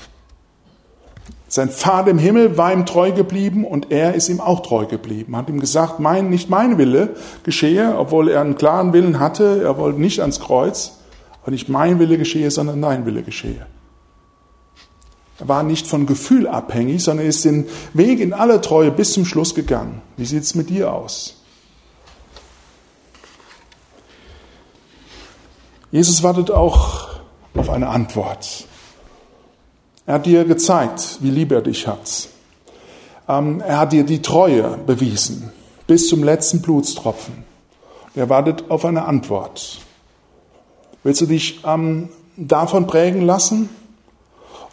[1.49, 5.37] Sein Vater im Himmel war ihm treu geblieben und er ist ihm auch treu geblieben.
[5.37, 9.63] Hat ihm gesagt, mein, nicht mein Wille geschehe, obwohl er einen klaren Willen hatte.
[9.63, 10.99] Er wollte nicht ans Kreuz,
[11.43, 13.67] aber nicht mein Wille geschehe, sondern dein Wille geschehe.
[15.39, 19.25] Er war nicht von Gefühl abhängig, sondern ist den Weg in aller Treue bis zum
[19.25, 20.03] Schluss gegangen.
[20.17, 21.35] Wie sieht es mit dir aus?
[25.93, 27.21] Jesus wartet auch
[27.55, 28.67] auf eine Antwort.
[30.07, 32.29] Er hat dir gezeigt, wie lieb er dich hat.
[33.29, 35.51] Ähm, er hat dir die Treue bewiesen,
[35.89, 37.45] bis zum letzten Blutstropfen.
[38.15, 39.79] Er wartet auf eine Antwort.
[41.03, 43.69] Willst du dich ähm, davon prägen lassen?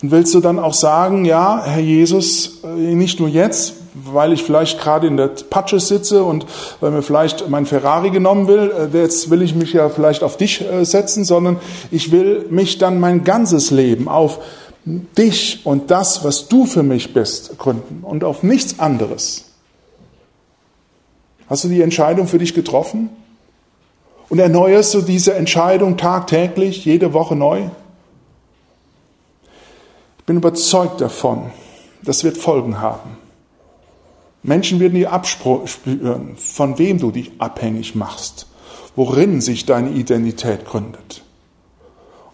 [0.03, 4.43] Und willst du dann auch sagen, ja, Herr Jesus, äh, nicht nur jetzt, weil ich
[4.43, 6.45] vielleicht gerade in der Patsche sitze und
[6.79, 10.37] weil mir vielleicht mein Ferrari genommen will, äh, jetzt will ich mich ja vielleicht auf
[10.37, 11.57] dich äh, setzen, sondern
[11.89, 14.39] ich will mich dann mein ganzes Leben auf
[14.85, 19.45] dich und das, was du für mich bist, gründen und auf nichts anderes.
[21.49, 23.09] Hast du die Entscheidung für dich getroffen?
[24.29, 27.69] Und erneuerst du diese Entscheidung tagtäglich, jede Woche neu?
[30.17, 31.51] Ich bin überzeugt davon,
[32.01, 33.17] das wird Folgen haben.
[34.41, 38.47] Menschen werden dir abspüren, von wem du dich abhängig machst,
[38.95, 41.22] worin sich deine Identität gründet.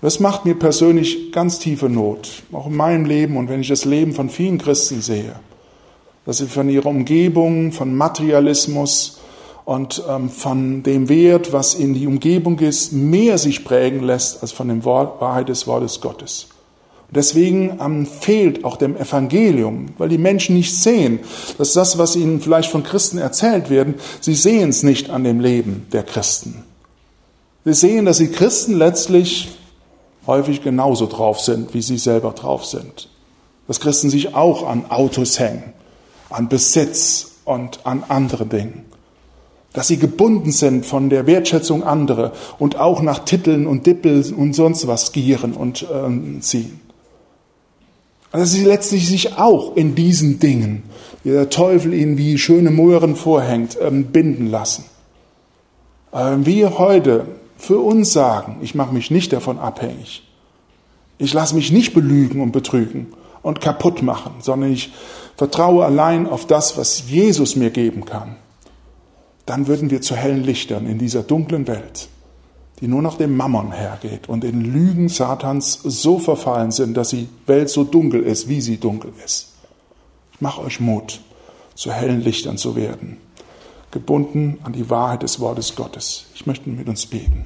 [0.02, 3.68] Und das macht mir persönlich ganz tiefe Not, auch in meinem Leben und wenn ich
[3.68, 5.36] das Leben von vielen Christen sehe,
[6.26, 9.20] dass sie von ihrer Umgebung, von Materialismus
[9.66, 14.54] und ähm, von dem Wert, was in die Umgebung ist, mehr sich prägen lässt als
[14.54, 16.48] von der Wahrheit des Wortes Gottes.
[17.12, 21.20] Deswegen ähm, fehlt auch dem Evangelium, weil die Menschen nicht sehen,
[21.58, 25.42] dass das, was ihnen vielleicht von Christen erzählt werden, sie sehen es nicht an dem
[25.42, 26.64] Leben der Christen.
[27.66, 29.50] Sie sehen, dass die Christen letztlich
[30.30, 33.10] häufig genauso drauf sind, wie sie selber drauf sind.
[33.68, 35.74] Dass Christen sich auch an Autos hängen,
[36.30, 38.86] an Besitz und an andere Dingen.
[39.74, 44.54] Dass sie gebunden sind von der Wertschätzung anderer und auch nach Titeln und Dippeln und
[44.54, 46.80] sonst was gieren und äh, ziehen.
[48.32, 50.84] Also dass sie letztlich sich auch in diesen Dingen,
[51.24, 54.86] die der Teufel ihnen wie schöne Möhren vorhängt, ähm, binden lassen.
[56.14, 57.26] Ähm, wir heute
[57.60, 60.24] für uns sagen, ich mache mich nicht davon abhängig.
[61.20, 64.92] Ich lasse mich nicht belügen und betrügen und kaputt machen, sondern ich
[65.36, 68.38] vertraue allein auf das, was Jesus mir geben kann.
[69.46, 72.10] Dann würden wir zu hellen Lichtern in dieser dunklen Welt
[72.82, 77.28] die nur nach dem Mammon hergeht und in Lügen Satans so verfallen sind, dass die
[77.46, 79.54] Welt so dunkel ist, wie sie dunkel ist.
[80.34, 81.20] Ich mache euch Mut,
[81.76, 83.18] zu hellen Lichtern zu werden,
[83.92, 86.26] gebunden an die Wahrheit des Wortes Gottes.
[86.36, 87.46] Ich möchte mit uns beten.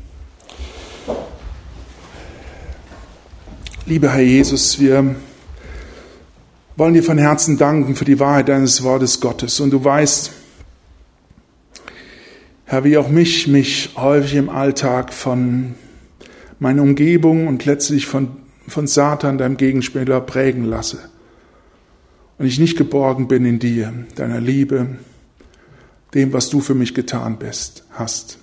[3.85, 5.15] Lieber Herr Jesus, wir
[6.75, 9.59] wollen dir von Herzen danken für die Wahrheit deines Wortes Gottes.
[9.59, 10.31] Und du weißt,
[12.65, 15.75] Herr, wie auch mich, mich häufig im Alltag von
[16.59, 18.29] meiner Umgebung und letztlich von,
[18.67, 20.99] von Satan, deinem Gegenspieler, prägen lasse.
[22.37, 24.97] Und ich nicht geborgen bin in dir, deiner Liebe,
[26.13, 28.37] dem, was du für mich getan bist, hast.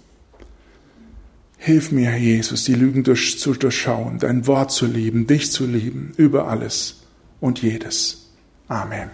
[1.57, 5.66] Hilf mir, Herr Jesus, die Lügen durch, zu durchschauen, dein Wort zu lieben, dich zu
[5.66, 7.03] lieben, über alles
[7.41, 8.31] und jedes.
[8.66, 9.11] Amen.